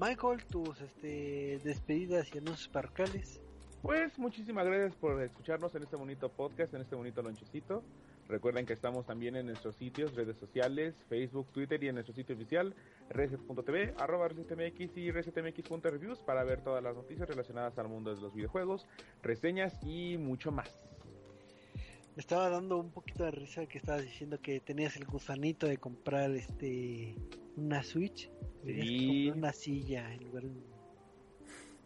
[0.00, 3.40] Michael, tus este, despedidas y anuncios parroquiales.
[3.82, 7.82] Pues muchísimas gracias por escucharnos en este bonito podcast, en este bonito lonchecito.
[8.28, 12.34] Recuerden que estamos también en nuestros sitios, redes sociales, Facebook, Twitter y en nuestro sitio
[12.34, 12.74] oficial,
[13.10, 18.34] reset.tv, arroba resetmx y resetmx.reviews para ver todas las noticias relacionadas al mundo de los
[18.34, 18.86] videojuegos,
[19.22, 20.95] reseñas y mucho más.
[22.16, 25.76] Me estaba dando un poquito de risa que estabas diciendo que tenías el gusanito de
[25.76, 27.14] comprar este
[27.56, 28.30] una Switch.
[28.64, 29.30] Sí.
[29.30, 30.75] una silla en lugar de un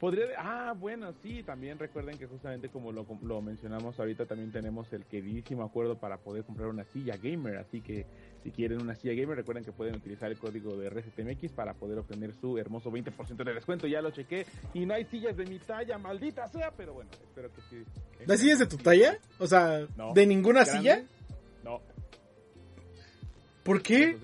[0.01, 4.91] Podría, ah, bueno, sí, también recuerden que justamente como lo, lo, mencionamos ahorita, también tenemos
[4.95, 8.07] el queridísimo acuerdo para poder comprar una silla gamer, así que
[8.43, 11.99] si quieren una silla gamer, recuerden que pueden utilizar el código de RCTMX para poder
[11.99, 15.59] obtener su hermoso 20% de descuento, ya lo chequé, y no hay sillas de mi
[15.59, 17.85] talla, maldita sea, pero bueno, espero que sí.
[18.25, 19.19] ¿Las sillas de tu talla?
[19.39, 21.05] O sea, ¿de ninguna silla?
[21.63, 21.83] No.
[23.63, 24.17] ¿Por qué?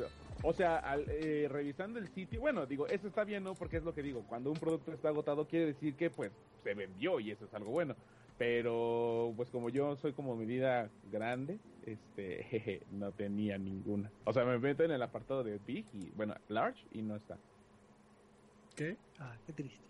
[0.49, 3.55] O sea, al, eh, revisando el sitio, bueno, digo, eso está bien, ¿no?
[3.55, 6.31] Porque es lo que digo, cuando un producto está agotado quiere decir que pues
[6.63, 7.97] se vendió y eso es algo bueno.
[8.39, 14.09] Pero pues como yo soy como medida grande, este, jeje, no tenía ninguna.
[14.25, 17.37] O sea, me meto en el apartado de Big y, bueno, Large y no está.
[18.77, 18.97] ¿Qué?
[19.19, 19.81] Ah, qué triste.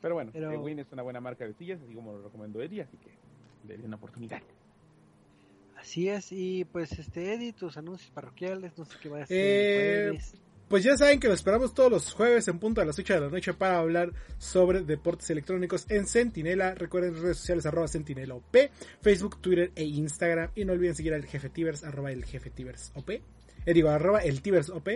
[0.00, 0.60] Pero bueno, Pero...
[0.60, 3.10] Win es una buena marca de sillas, así como lo recomendó Eddie, así que
[3.64, 4.40] denle una oportunidad.
[5.86, 9.36] Así es, y pues este Eddie, tus anuncios parroquiales, no sé qué va a hacer.
[9.38, 10.18] Eh,
[10.68, 13.20] pues ya saben que lo esperamos todos los jueves en punto a las 8 de
[13.20, 16.74] la noche para hablar sobre deportes electrónicos en Sentinela.
[16.74, 18.56] Recuerden redes sociales arroba Sentinela OP,
[19.00, 20.50] Facebook, Twitter e Instagram.
[20.56, 23.10] Y no olviden seguir al jefe Tibers arroba el jefe Tibers OP.
[23.10, 23.22] Eh,
[23.72, 24.88] digo, arroba el Tibers OP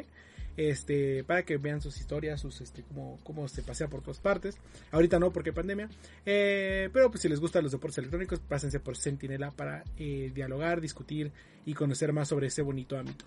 [0.56, 4.59] este, para que vean sus historias, sus, este, cómo, cómo se pasea por todas partes.
[4.90, 5.89] Ahorita no, porque pandemia.
[6.27, 10.81] Eh, pero pues si les gustan los deportes electrónicos, pásense por Sentinela para eh, dialogar,
[10.81, 11.32] discutir
[11.64, 13.24] y conocer más sobre ese bonito ámbito.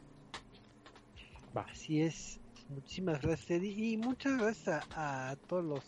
[1.55, 1.65] Va.
[1.69, 2.39] Así es.
[2.69, 3.93] Muchísimas gracias, Eddie.
[3.93, 5.83] Y muchas gracias a, todos los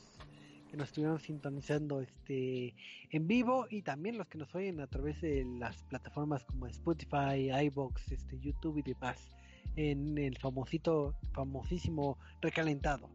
[0.69, 2.75] que nos estuvieron sintonizando este
[3.11, 7.49] en vivo y también los que nos oyen a través de las plataformas como Spotify,
[7.65, 9.17] iBox, este YouTube y demás
[9.75, 13.09] en el famosito, famosísimo recalentado.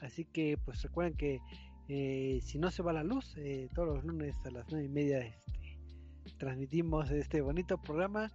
[0.00, 1.40] Así que pues recuerden que
[1.88, 4.88] eh, si no se va la luz, eh, todos los lunes a las nueve y
[4.88, 5.78] media este,
[6.38, 8.30] transmitimos este bonito programa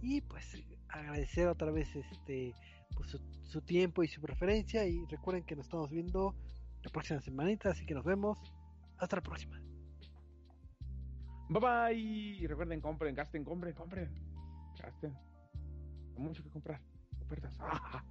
[0.00, 2.54] y pues agradecer otra vez este
[2.94, 6.34] pues, su, su, tiempo y su preferencia y recuerden que nos estamos viendo
[6.82, 8.38] la próxima semanita, así que nos vemos.
[8.98, 9.60] Hasta la próxima.
[11.48, 11.98] Bye bye.
[11.98, 14.10] Y recuerden, compren, gasten, compren, compren.
[14.80, 15.12] Gasten.
[16.16, 16.80] Hay mucho que comprar.
[17.58, 18.02] 啊。